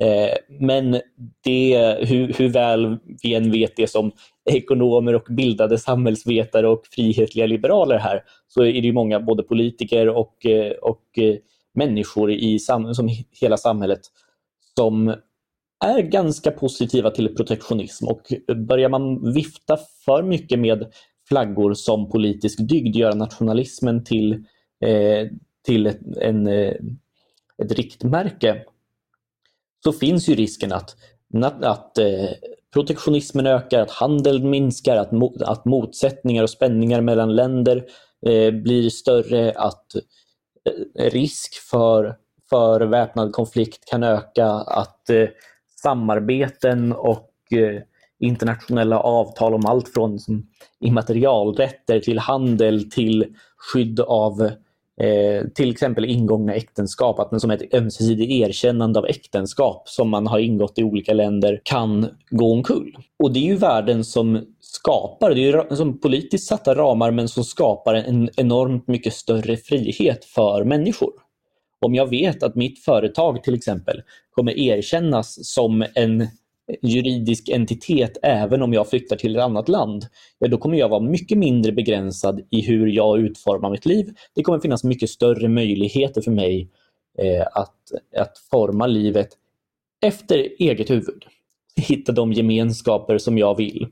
Eh, 0.00 0.34
men 0.60 1.00
det, 1.44 1.96
hur, 2.00 2.32
hur 2.38 2.48
väl 2.48 2.98
vi 3.22 3.34
än 3.34 3.50
vet 3.50 3.76
det 3.76 3.90
som 3.90 4.12
ekonomer 4.50 5.14
och 5.14 5.26
bildade 5.30 5.78
samhällsvetare 5.78 6.68
och 6.68 6.86
frihetliga 6.90 7.46
liberaler 7.46 7.98
här, 7.98 8.22
så 8.48 8.64
är 8.64 8.82
det 8.82 8.92
många, 8.92 9.20
både 9.20 9.42
politiker 9.42 10.08
och, 10.08 10.46
eh, 10.46 10.72
och 10.72 11.18
eh, 11.18 11.36
människor 11.74 12.30
i 12.30 12.58
sam, 12.58 12.94
som 12.94 13.08
hela 13.40 13.56
samhället, 13.56 14.00
som 14.76 15.14
är 15.84 16.02
ganska 16.02 16.50
positiva 16.50 17.10
till 17.10 17.34
protektionism. 17.34 18.08
Och 18.08 18.32
börjar 18.56 18.88
man 18.88 19.32
vifta 19.32 19.78
för 20.04 20.22
mycket 20.22 20.58
med 20.58 20.92
flaggor 21.28 21.74
som 21.74 22.10
politisk 22.10 22.58
dygd, 22.68 22.96
göra 22.96 23.14
nationalismen 23.14 24.04
till, 24.04 24.32
eh, 24.84 25.28
till 25.66 25.86
ett, 25.86 26.00
en, 26.20 26.46
eh, 26.46 26.74
ett 27.62 27.72
riktmärke, 27.72 28.64
så 29.84 29.92
finns 29.92 30.28
ju 30.28 30.34
risken 30.34 30.72
att, 30.72 30.96
att 31.62 31.98
eh, 31.98 32.30
protektionismen 32.74 33.46
ökar, 33.46 33.80
att 33.80 33.90
handeln 33.90 34.50
minskar, 34.50 34.96
att, 34.96 35.12
mo, 35.12 35.36
att 35.40 35.64
motsättningar 35.64 36.42
och 36.42 36.50
spänningar 36.50 37.00
mellan 37.00 37.36
länder 37.36 37.84
eh, 38.26 38.50
blir 38.50 38.90
större, 38.90 39.52
att 39.56 39.94
eh, 40.98 41.10
risk 41.10 41.54
för, 41.70 42.16
för 42.50 42.80
väpnad 42.80 43.32
konflikt 43.32 43.84
kan 43.90 44.02
öka, 44.02 44.46
att 44.50 45.10
eh, 45.10 45.28
samarbeten 45.82 46.92
och 46.92 47.30
eh, 47.50 47.82
internationella 48.20 49.00
avtal 49.00 49.54
om 49.54 49.66
allt 49.66 49.88
från 49.88 50.18
som, 50.18 50.46
immaterialrätter 50.80 52.00
till 52.00 52.18
handel 52.18 52.90
till 52.90 53.34
skydd 53.56 54.00
av 54.00 54.50
eh, 55.00 55.48
till 55.54 55.70
exempel 55.70 56.04
ingångna 56.04 56.54
äktenskap, 56.54 57.18
att 57.18 57.30
man 57.30 57.40
som 57.40 57.50
ett 57.50 57.74
ömsesidigt 57.74 58.30
erkännande 58.30 58.98
av 58.98 59.06
äktenskap 59.06 59.88
som 59.88 60.08
man 60.08 60.26
har 60.26 60.38
ingått 60.38 60.78
i 60.78 60.82
olika 60.82 61.12
länder 61.12 61.60
kan 61.64 62.08
gå 62.30 62.52
omkull. 62.52 62.96
Och 63.18 63.32
det 63.32 63.38
är 63.38 63.48
ju 63.48 63.56
värden 63.56 64.04
som 64.04 64.46
skapar, 64.60 65.34
det 65.34 65.40
är 65.40 65.68
ju 65.70 65.76
som 65.76 66.00
politiskt 66.00 66.46
satta 66.46 66.74
ramar 66.74 67.10
men 67.10 67.28
som 67.28 67.44
skapar 67.44 67.94
en 67.94 68.30
enormt 68.36 68.88
mycket 68.88 69.14
större 69.14 69.56
frihet 69.56 70.24
för 70.24 70.64
människor. 70.64 71.12
Om 71.80 71.94
jag 71.94 72.10
vet 72.10 72.42
att 72.42 72.54
mitt 72.54 72.84
företag 72.84 73.42
till 73.42 73.54
exempel 73.54 74.02
kommer 74.30 74.58
erkännas 74.58 75.54
som 75.54 75.84
en 75.94 76.28
juridisk 76.82 77.48
entitet 77.48 78.18
även 78.22 78.62
om 78.62 78.72
jag 78.72 78.90
flyttar 78.90 79.16
till 79.16 79.36
ett 79.36 79.42
annat 79.42 79.68
land, 79.68 80.06
ja, 80.38 80.48
då 80.48 80.58
kommer 80.58 80.76
jag 80.76 80.88
vara 80.88 81.00
mycket 81.00 81.38
mindre 81.38 81.72
begränsad 81.72 82.40
i 82.50 82.60
hur 82.60 82.86
jag 82.86 83.20
utformar 83.20 83.70
mitt 83.70 83.86
liv. 83.86 84.14
Det 84.34 84.42
kommer 84.42 84.60
finnas 84.60 84.84
mycket 84.84 85.10
större 85.10 85.48
möjligheter 85.48 86.20
för 86.20 86.30
mig 86.30 86.68
eh, 87.18 87.46
att, 87.52 87.76
att 88.16 88.38
forma 88.50 88.86
livet 88.86 89.28
efter 90.02 90.48
eget 90.58 90.90
huvud. 90.90 91.24
Hitta 91.76 92.12
de 92.12 92.32
gemenskaper 92.32 93.18
som 93.18 93.38
jag 93.38 93.56
vill, 93.56 93.86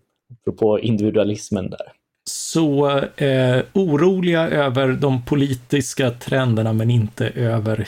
på 0.59 0.81
individualismen 0.81 1.71
där. 1.71 1.93
Så 2.25 2.99
eh, 3.17 3.63
oroliga 3.73 4.49
över 4.49 4.93
de 4.93 5.25
politiska 5.25 6.11
trenderna 6.11 6.73
men 6.73 6.91
inte 6.91 7.29
över 7.29 7.87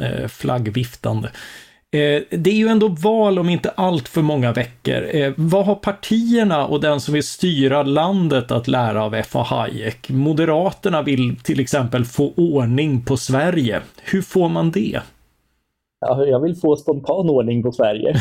eh, 0.00 0.28
flaggviftande. 0.28 1.30
Eh, 1.96 2.22
det 2.30 2.50
är 2.50 2.54
ju 2.54 2.68
ändå 2.68 2.88
val 2.88 3.38
om 3.38 3.48
inte 3.48 3.70
allt 3.70 4.08
för 4.08 4.22
många 4.22 4.52
veckor. 4.52 5.08
Eh, 5.16 5.32
vad 5.36 5.66
har 5.66 5.74
partierna 5.74 6.66
och 6.66 6.80
den 6.80 7.00
som 7.00 7.14
vill 7.14 7.26
styra 7.26 7.82
landet 7.82 8.50
att 8.50 8.68
lära 8.68 9.04
av 9.04 9.14
F.A. 9.14 9.42
Hayek? 9.42 10.08
Moderaterna 10.08 11.02
vill 11.02 11.36
till 11.36 11.60
exempel 11.60 12.04
få 12.04 12.32
ordning 12.36 13.02
på 13.02 13.16
Sverige. 13.16 13.82
Hur 14.02 14.22
får 14.22 14.48
man 14.48 14.70
det? 14.70 15.00
Ja, 16.00 16.26
jag 16.26 16.40
vill 16.40 16.56
få 16.56 16.76
spontan 16.76 17.30
ordning 17.30 17.62
på 17.62 17.72
Sverige. 17.72 18.16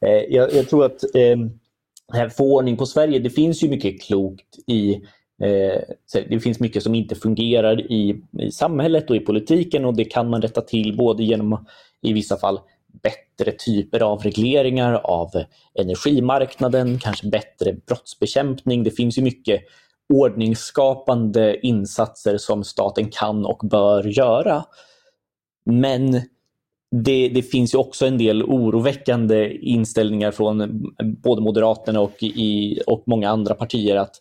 jag, 0.28 0.54
jag, 0.54 0.68
tror 0.68 0.84
att 0.84 1.04
eh, 1.14 2.28
få 2.28 2.56
ordning 2.56 2.76
på 2.76 2.86
Sverige, 2.86 3.18
det 3.18 3.30
finns 3.30 3.62
ju 3.62 3.68
mycket 3.68 4.02
klokt 4.02 4.58
i 4.66 4.94
eh, 4.94 5.00
Eh, 5.40 5.80
det 6.28 6.40
finns 6.40 6.60
mycket 6.60 6.82
som 6.82 6.94
inte 6.94 7.14
fungerar 7.14 7.92
i, 7.92 8.22
i 8.38 8.50
samhället 8.50 9.10
och 9.10 9.16
i 9.16 9.20
politiken 9.20 9.84
och 9.84 9.96
det 9.96 10.04
kan 10.04 10.30
man 10.30 10.42
rätta 10.42 10.60
till 10.60 10.96
både 10.96 11.24
genom 11.24 11.66
i 12.02 12.12
vissa 12.12 12.36
fall 12.36 12.60
bättre 13.02 13.52
typer 13.52 14.00
av 14.02 14.22
regleringar 14.22 14.94
av 14.94 15.30
energimarknaden, 15.74 16.98
kanske 16.98 17.26
bättre 17.26 17.72
brottsbekämpning. 17.86 18.84
Det 18.84 18.90
finns 18.90 19.18
ju 19.18 19.22
mycket 19.22 19.62
ordningsskapande 20.14 21.66
insatser 21.66 22.38
som 22.38 22.64
staten 22.64 23.10
kan 23.10 23.46
och 23.46 23.68
bör 23.70 24.04
göra. 24.04 24.64
Men 25.64 26.12
det, 26.90 27.28
det, 27.28 27.42
finns 27.42 27.74
ju 27.74 27.78
också 27.78 28.06
en 28.06 28.18
del 28.18 28.42
oroväckande 28.42 29.54
inställningar 29.54 30.30
från 30.30 30.86
både 31.22 31.42
Moderaterna 31.42 32.00
och, 32.00 32.22
i, 32.22 32.80
och 32.86 33.02
många 33.06 33.30
andra 33.30 33.54
partier 33.54 33.96
att 33.96 34.14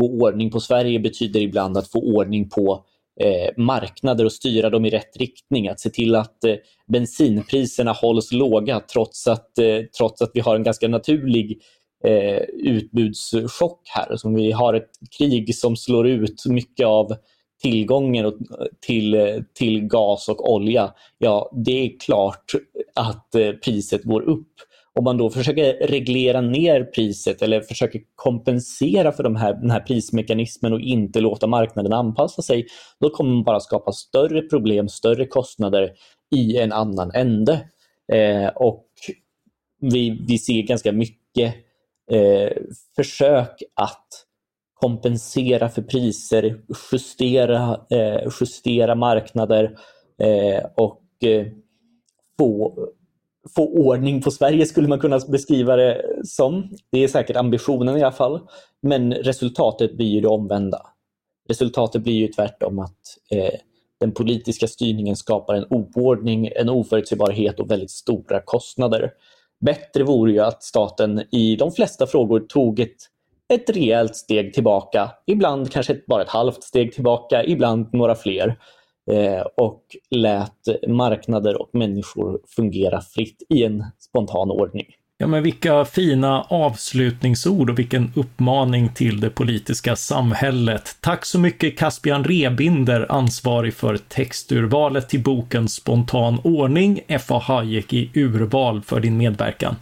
få 0.00 0.08
ordning 0.08 0.50
på 0.50 0.60
Sverige 0.60 1.00
betyder 1.00 1.40
ibland 1.40 1.76
att 1.76 1.90
få 1.90 1.98
ordning 1.98 2.48
på 2.48 2.84
eh, 3.20 3.62
marknader 3.62 4.24
och 4.24 4.32
styra 4.32 4.70
dem 4.70 4.84
i 4.84 4.90
rätt 4.90 5.16
riktning. 5.16 5.68
Att 5.68 5.80
se 5.80 5.90
till 5.90 6.14
att 6.14 6.44
eh, 6.44 6.54
bensinpriserna 6.86 7.92
hålls 7.92 8.32
låga 8.32 8.80
trots 8.80 9.26
att, 9.26 9.58
eh, 9.58 9.80
trots 9.98 10.22
att 10.22 10.30
vi 10.34 10.40
har 10.40 10.56
en 10.56 10.62
ganska 10.62 10.88
naturlig 10.88 11.60
eh, 12.04 12.42
utbudschock 12.48 13.80
här. 13.84 14.16
Som 14.16 14.34
vi 14.34 14.52
har 14.52 14.74
ett 14.74 14.90
krig 15.18 15.56
som 15.56 15.76
slår 15.76 16.08
ut 16.08 16.46
mycket 16.46 16.86
av 16.86 17.16
tillgången 17.62 18.26
eh, 18.26 18.32
till, 18.86 19.14
eh, 19.14 19.36
till 19.54 19.86
gas 19.86 20.28
och 20.28 20.52
olja. 20.52 20.94
Ja, 21.18 21.50
det 21.64 21.84
är 21.86 21.98
klart 21.98 22.52
att 22.94 23.34
eh, 23.34 23.52
priset 23.52 24.04
går 24.04 24.22
upp 24.22 24.52
om 24.94 25.04
man 25.04 25.16
då 25.16 25.30
försöker 25.30 25.86
reglera 25.86 26.40
ner 26.40 26.84
priset 26.84 27.42
eller 27.42 27.60
försöker 27.60 28.00
kompensera 28.14 29.12
för 29.12 29.22
de 29.22 29.36
här, 29.36 29.54
den 29.54 29.70
här 29.70 29.80
prismekanismen 29.80 30.72
och 30.72 30.80
inte 30.80 31.20
låta 31.20 31.46
marknaden 31.46 31.92
anpassa 31.92 32.42
sig, 32.42 32.66
då 33.00 33.10
kommer 33.10 33.32
man 33.32 33.44
bara 33.44 33.60
skapa 33.60 33.92
större 33.92 34.42
problem, 34.42 34.88
större 34.88 35.26
kostnader 35.26 35.92
i 36.36 36.58
en 36.58 36.72
annan 36.72 37.10
ände. 37.14 37.68
Eh, 38.12 38.48
och 38.48 38.86
vi, 39.80 40.24
vi 40.28 40.38
ser 40.38 40.62
ganska 40.62 40.92
mycket 40.92 41.54
eh, 42.10 42.52
försök 42.96 43.62
att 43.74 44.08
kompensera 44.74 45.68
för 45.68 45.82
priser, 45.82 46.60
justera, 46.92 47.80
eh, 47.90 48.32
justera 48.40 48.94
marknader 48.94 49.78
eh, 50.18 50.64
och 50.76 51.24
eh, 51.24 51.46
få 52.38 52.74
få 53.56 53.68
ordning 53.68 54.22
på 54.22 54.30
Sverige 54.30 54.66
skulle 54.66 54.88
man 54.88 54.98
kunna 54.98 55.20
beskriva 55.28 55.76
det 55.76 56.02
som. 56.24 56.70
Det 56.90 57.04
är 57.04 57.08
säkert 57.08 57.36
ambitionen 57.36 57.96
i 57.96 58.02
alla 58.02 58.12
fall. 58.12 58.40
Men 58.82 59.14
resultatet 59.14 59.96
blir 59.96 60.06
ju 60.06 60.20
det 60.20 60.28
omvända. 60.28 60.82
Resultatet 61.48 62.02
blir 62.02 62.14
ju 62.14 62.28
tvärtom 62.28 62.78
att 62.78 63.00
eh, 63.30 63.60
den 64.00 64.12
politiska 64.12 64.66
styrningen 64.66 65.16
skapar 65.16 65.54
en 65.54 65.66
oordning, 65.70 66.50
en 66.56 66.68
oförutsägbarhet 66.68 67.60
och 67.60 67.70
väldigt 67.70 67.90
stora 67.90 68.40
kostnader. 68.40 69.10
Bättre 69.60 70.04
vore 70.04 70.32
ju 70.32 70.40
att 70.40 70.62
staten 70.62 71.22
i 71.30 71.56
de 71.56 71.72
flesta 71.72 72.06
frågor 72.06 72.40
tog 72.40 72.80
ett, 72.80 72.96
ett 73.48 73.70
rejält 73.70 74.16
steg 74.16 74.54
tillbaka. 74.54 75.10
Ibland 75.26 75.72
kanske 75.72 76.00
bara 76.06 76.22
ett 76.22 76.28
halvt 76.28 76.62
steg 76.62 76.92
tillbaka, 76.92 77.44
ibland 77.44 77.88
några 77.92 78.14
fler. 78.14 78.58
Eh, 79.10 79.46
och 79.56 79.82
lät 80.10 80.88
marknader 80.88 81.60
och 81.62 81.70
människor 81.72 82.40
fungera 82.56 83.00
fritt 83.00 83.42
i 83.48 83.64
en 83.64 83.84
spontan 83.98 84.50
ordning. 84.50 84.86
Ja, 85.18 85.26
men 85.26 85.42
vilka 85.42 85.84
fina 85.84 86.42
avslutningsord 86.42 87.70
och 87.70 87.78
vilken 87.78 88.12
uppmaning 88.16 88.88
till 88.94 89.20
det 89.20 89.30
politiska 89.30 89.96
samhället. 89.96 90.96
Tack 91.00 91.24
så 91.24 91.38
mycket 91.38 91.78
Caspian 91.78 92.24
Rebinder, 92.24 93.06
ansvarig 93.08 93.74
för 93.74 93.96
texturvalet 93.96 95.08
till 95.08 95.22
boken 95.22 95.68
Spontan 95.68 96.38
ordning, 96.44 97.00
F.A. 97.06 97.38
Hayek 97.38 97.92
i 97.92 98.10
urval 98.14 98.82
för 98.82 99.00
din 99.00 99.16
medverkan. 99.16 99.76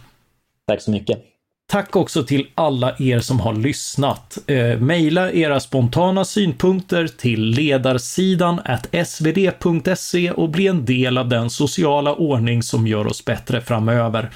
Tack 0.67 0.81
så 0.81 0.91
mycket. 0.91 1.32
Tack 1.73 1.95
också 1.95 2.23
till 2.23 2.47
alla 2.55 2.95
er 2.99 3.19
som 3.19 3.39
har 3.39 3.53
lyssnat. 3.53 4.37
Eh, 4.47 4.79
maila 4.79 5.31
era 5.31 5.59
spontana 5.59 6.25
synpunkter 6.25 7.07
till 7.07 7.45
ledarsidan 7.45 8.61
svd.se 9.05 10.31
och 10.31 10.49
bli 10.49 10.67
en 10.67 10.85
del 10.85 11.17
av 11.17 11.29
den 11.29 11.49
sociala 11.49 12.13
ordning 12.13 12.63
som 12.63 12.87
gör 12.87 13.07
oss 13.07 13.25
bättre 13.25 13.61
framöver. 13.61 14.29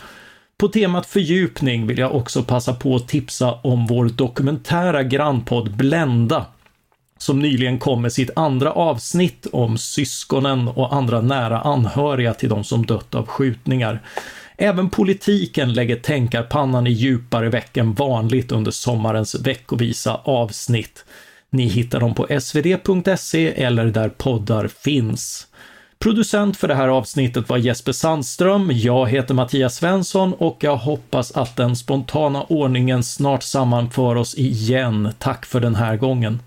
På 0.58 0.68
temat 0.68 1.06
fördjupning 1.06 1.88
vill 1.88 1.98
jag 1.98 2.16
också 2.16 2.44
passa 2.44 2.74
på 2.74 2.96
att 2.96 3.08
tipsa 3.08 3.54
om 3.54 3.88
vår 3.88 4.06
dokumentära 4.06 5.04
grannpodd 5.04 5.76
Blända 5.76 6.46
som 7.18 7.40
nyligen 7.40 7.80
kom 7.80 8.02
med 8.02 8.14
sitt 8.14 8.30
andra 8.36 8.72
avsnitt 8.72 9.48
om 9.52 9.78
syskonen 9.78 10.68
och 10.68 10.96
andra 10.96 11.22
nära 11.22 11.62
anhöriga 11.62 12.34
till 12.34 12.50
de 12.50 12.64
som 12.64 12.86
dött 12.86 13.16
av 13.16 13.28
skjutningar. 13.28 14.02
Även 14.58 14.90
politiken 14.90 15.74
lägger 15.74 15.96
tänkarpannan 15.96 16.88
i 16.88 16.92
djupare 16.92 17.50
veck 17.50 17.78
än 17.78 17.94
vanligt 17.94 18.52
under 18.52 18.72
sommarens 18.72 19.36
veckovisa 19.36 20.16
avsnitt. 20.24 21.06
Ni 21.50 21.68
hittar 21.68 22.00
dem 22.00 22.14
på 22.14 22.40
svd.se 22.40 23.64
eller 23.64 23.86
där 23.86 24.10
poddar 24.10 24.68
finns. 24.68 25.48
Producent 26.00 26.58
för 26.58 26.68
det 26.68 26.76
här 26.76 26.88
avsnittet 26.88 27.50
var 27.50 27.58
Jesper 27.58 27.92
Sandström, 27.92 28.72
jag 28.74 29.10
heter 29.10 29.34
Mattias 29.34 29.76
Svensson 29.76 30.34
och 30.34 30.58
jag 30.60 30.78
hoppas 30.78 31.32
att 31.32 31.56
den 31.56 31.76
spontana 31.76 32.44
ordningen 32.44 33.04
snart 33.04 33.44
sammanför 33.44 34.16
oss 34.16 34.36
igen. 34.36 35.14
Tack 35.20 35.46
för 35.46 35.60
den 35.60 35.76
här 35.76 35.98
gången. 35.98 36.40